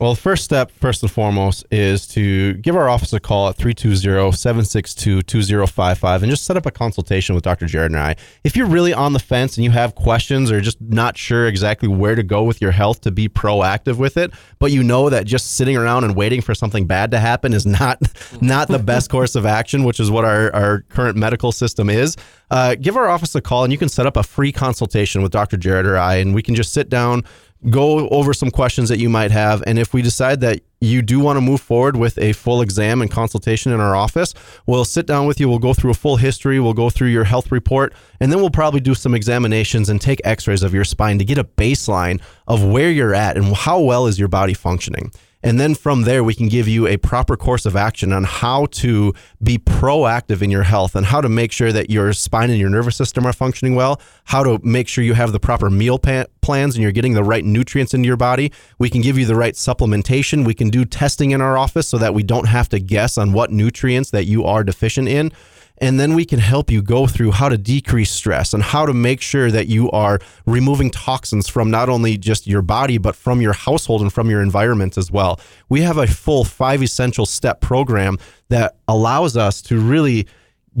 Well, 0.00 0.14
the 0.14 0.20
first 0.20 0.44
step, 0.44 0.70
first 0.70 1.02
and 1.02 1.12
foremost, 1.12 1.66
is 1.70 2.06
to 2.08 2.54
give 2.54 2.74
our 2.74 2.88
office 2.88 3.12
a 3.12 3.20
call 3.20 3.50
at 3.50 3.56
320 3.56 4.32
762 4.32 5.20
2055 5.20 6.22
and 6.22 6.30
just 6.30 6.44
set 6.44 6.56
up 6.56 6.64
a 6.64 6.70
consultation 6.70 7.34
with 7.34 7.44
Dr. 7.44 7.66
Jerod 7.66 7.86
and 7.86 7.98
I. 7.98 8.16
If 8.42 8.56
you're 8.56 8.66
really 8.66 8.94
on 8.94 9.12
the 9.12 9.18
fence 9.18 9.58
and 9.58 9.64
you 9.64 9.70
have 9.72 9.94
questions 9.94 10.50
or 10.50 10.62
just 10.62 10.80
not 10.80 11.18
sure 11.18 11.46
exactly 11.46 11.86
where 11.86 12.14
to 12.14 12.22
go 12.22 12.44
with 12.44 12.62
your 12.62 12.70
health 12.70 13.02
to 13.02 13.10
be 13.10 13.28
proactive 13.28 13.98
with 13.98 14.16
it, 14.16 14.32
but 14.58 14.72
you 14.72 14.82
know 14.82 15.10
that 15.10 15.26
just 15.26 15.52
sitting 15.52 15.76
around 15.76 16.04
and 16.04 16.16
waiting 16.16 16.40
for 16.40 16.54
something 16.54 16.86
bad 16.86 17.10
to 17.10 17.20
happen 17.20 17.52
is 17.52 17.66
not 17.80 18.00
not 18.40 18.68
the 18.68 18.78
best 18.78 19.10
course 19.10 19.34
of 19.34 19.44
action, 19.44 19.84
which 19.84 20.00
is 20.00 20.10
what 20.10 20.24
our, 20.24 20.50
our 20.54 20.80
current 20.88 21.18
medical 21.18 21.52
system 21.52 21.90
is, 21.90 22.16
uh, 22.50 22.74
give 22.74 22.96
our 22.96 23.10
office 23.10 23.34
a 23.34 23.42
call 23.42 23.64
and 23.64 23.72
you 23.72 23.78
can 23.78 23.90
set 23.90 24.06
up 24.06 24.16
a 24.16 24.22
free 24.22 24.50
consultation 24.50 25.20
with 25.20 25.30
Dr. 25.30 25.58
Jerod 25.58 25.84
or 25.84 25.98
I, 25.98 26.16
and 26.16 26.34
we 26.34 26.42
can 26.42 26.54
just 26.54 26.72
sit 26.72 26.88
down 26.88 27.22
go 27.68 28.08
over 28.08 28.32
some 28.32 28.50
questions 28.50 28.88
that 28.88 28.98
you 28.98 29.10
might 29.10 29.30
have. 29.30 29.62
And 29.66 29.78
if 29.78 29.92
we 29.92 30.00
decide 30.00 30.40
that 30.40 30.60
you 30.80 31.02
do 31.02 31.20
want 31.20 31.36
to 31.36 31.42
move 31.42 31.60
forward 31.60 31.96
with 31.96 32.16
a 32.16 32.32
full 32.32 32.62
exam 32.62 33.02
and 33.02 33.10
consultation 33.10 33.70
in 33.70 33.80
our 33.80 33.94
office, 33.94 34.32
we'll 34.66 34.86
sit 34.86 35.06
down 35.06 35.26
with 35.26 35.38
you. 35.38 35.48
We'll 35.48 35.58
go 35.58 35.74
through 35.74 35.90
a 35.90 35.94
full 35.94 36.16
history. 36.16 36.58
We'll 36.58 36.72
go 36.72 36.88
through 36.88 37.08
your 37.08 37.24
health 37.24 37.52
report. 37.52 37.92
And 38.18 38.32
then 38.32 38.40
we'll 38.40 38.50
probably 38.50 38.80
do 38.80 38.94
some 38.94 39.14
examinations 39.14 39.90
and 39.90 40.00
take 40.00 40.20
x 40.24 40.46
rays 40.46 40.62
of 40.62 40.72
your 40.72 40.84
spine 40.84 41.18
to 41.18 41.24
get 41.24 41.36
a 41.36 41.44
baseline 41.44 42.22
of 42.48 42.64
where 42.64 42.90
you're 42.90 43.14
at 43.14 43.36
and 43.36 43.54
how 43.54 43.80
well 43.80 44.06
is 44.06 44.18
your 44.18 44.28
body 44.28 44.54
functioning. 44.54 45.12
And 45.42 45.58
then 45.58 45.74
from 45.74 46.02
there, 46.02 46.22
we 46.22 46.34
can 46.34 46.48
give 46.48 46.68
you 46.68 46.86
a 46.86 46.98
proper 46.98 47.36
course 47.36 47.64
of 47.64 47.74
action 47.74 48.12
on 48.12 48.24
how 48.24 48.66
to 48.66 49.14
be 49.42 49.56
proactive 49.56 50.42
in 50.42 50.50
your 50.50 50.64
health 50.64 50.94
and 50.94 51.06
how 51.06 51.20
to 51.20 51.28
make 51.28 51.50
sure 51.50 51.72
that 51.72 51.88
your 51.88 52.12
spine 52.12 52.50
and 52.50 52.58
your 52.58 52.68
nervous 52.68 52.96
system 52.96 53.26
are 53.26 53.32
functioning 53.32 53.74
well, 53.74 54.00
how 54.24 54.42
to 54.42 54.60
make 54.62 54.86
sure 54.86 55.02
you 55.02 55.14
have 55.14 55.32
the 55.32 55.40
proper 55.40 55.70
meal 55.70 55.98
pa- 55.98 56.26
plans 56.42 56.74
and 56.74 56.82
you're 56.82 56.92
getting 56.92 57.14
the 57.14 57.24
right 57.24 57.44
nutrients 57.44 57.94
into 57.94 58.06
your 58.06 58.18
body. 58.18 58.52
We 58.78 58.90
can 58.90 59.00
give 59.00 59.18
you 59.18 59.24
the 59.24 59.34
right 59.34 59.54
supplementation. 59.54 60.44
We 60.44 60.54
can 60.54 60.68
do 60.68 60.84
testing 60.84 61.30
in 61.30 61.40
our 61.40 61.56
office 61.56 61.88
so 61.88 61.96
that 61.98 62.12
we 62.12 62.22
don't 62.22 62.46
have 62.46 62.68
to 62.70 62.78
guess 62.78 63.16
on 63.16 63.32
what 63.32 63.50
nutrients 63.50 64.10
that 64.10 64.26
you 64.26 64.44
are 64.44 64.62
deficient 64.62 65.08
in. 65.08 65.32
And 65.80 65.98
then 65.98 66.14
we 66.14 66.26
can 66.26 66.38
help 66.38 66.70
you 66.70 66.82
go 66.82 67.06
through 67.06 67.30
how 67.32 67.48
to 67.48 67.56
decrease 67.56 68.10
stress 68.10 68.52
and 68.52 68.62
how 68.62 68.84
to 68.84 68.92
make 68.92 69.22
sure 69.22 69.50
that 69.50 69.66
you 69.66 69.90
are 69.92 70.18
removing 70.44 70.90
toxins 70.90 71.48
from 71.48 71.70
not 71.70 71.88
only 71.88 72.18
just 72.18 72.46
your 72.46 72.60
body, 72.60 72.98
but 72.98 73.16
from 73.16 73.40
your 73.40 73.54
household 73.54 74.02
and 74.02 74.12
from 74.12 74.28
your 74.28 74.42
environment 74.42 74.98
as 74.98 75.10
well. 75.10 75.40
We 75.70 75.80
have 75.80 75.96
a 75.96 76.06
full 76.06 76.44
five 76.44 76.82
essential 76.82 77.24
step 77.24 77.60
program 77.60 78.18
that 78.50 78.76
allows 78.88 79.36
us 79.36 79.62
to 79.62 79.80
really 79.80 80.26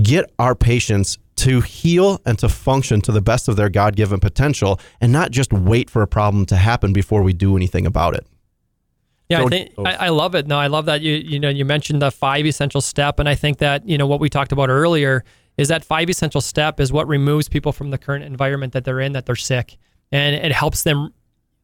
get 0.02 0.30
our 0.38 0.54
patients 0.54 1.18
to 1.36 1.62
heal 1.62 2.20
and 2.26 2.38
to 2.38 2.48
function 2.50 3.00
to 3.00 3.12
the 3.12 3.22
best 3.22 3.48
of 3.48 3.56
their 3.56 3.70
God 3.70 3.96
given 3.96 4.20
potential 4.20 4.78
and 5.00 5.10
not 5.10 5.30
just 5.30 5.52
wait 5.52 5.88
for 5.88 6.02
a 6.02 6.06
problem 6.06 6.44
to 6.46 6.56
happen 6.56 6.92
before 6.92 7.22
we 7.22 7.32
do 7.32 7.56
anything 7.56 7.86
about 7.86 8.14
it. 8.14 8.26
Yeah, 9.30 9.44
I 9.44 9.46
think 9.46 9.72
oh. 9.78 9.84
I, 9.84 9.92
I, 9.92 10.08
love 10.08 10.34
it. 10.34 10.48
No, 10.48 10.58
I 10.58 10.66
love 10.66 10.86
that 10.86 11.02
you 11.02 11.14
you 11.14 11.38
know 11.38 11.48
you 11.48 11.64
mentioned 11.64 12.02
the 12.02 12.10
five 12.10 12.44
essential 12.44 12.80
step, 12.80 13.20
and 13.20 13.28
I 13.28 13.36
think 13.36 13.58
that 13.58 13.88
you 13.88 13.96
know 13.96 14.06
what 14.06 14.18
we 14.18 14.28
talked 14.28 14.50
about 14.50 14.68
earlier 14.68 15.24
is 15.56 15.68
that 15.68 15.84
five 15.84 16.10
essential 16.10 16.40
step 16.40 16.80
is 16.80 16.92
what 16.92 17.06
removes 17.06 17.48
people 17.48 17.72
from 17.72 17.90
the 17.90 17.98
current 17.98 18.24
environment 18.24 18.72
that 18.72 18.84
they're 18.84 19.00
in, 19.00 19.12
that 19.12 19.26
they're 19.26 19.36
sick, 19.36 19.78
and 20.10 20.34
it 20.34 20.52
helps 20.52 20.82
them 20.82 21.14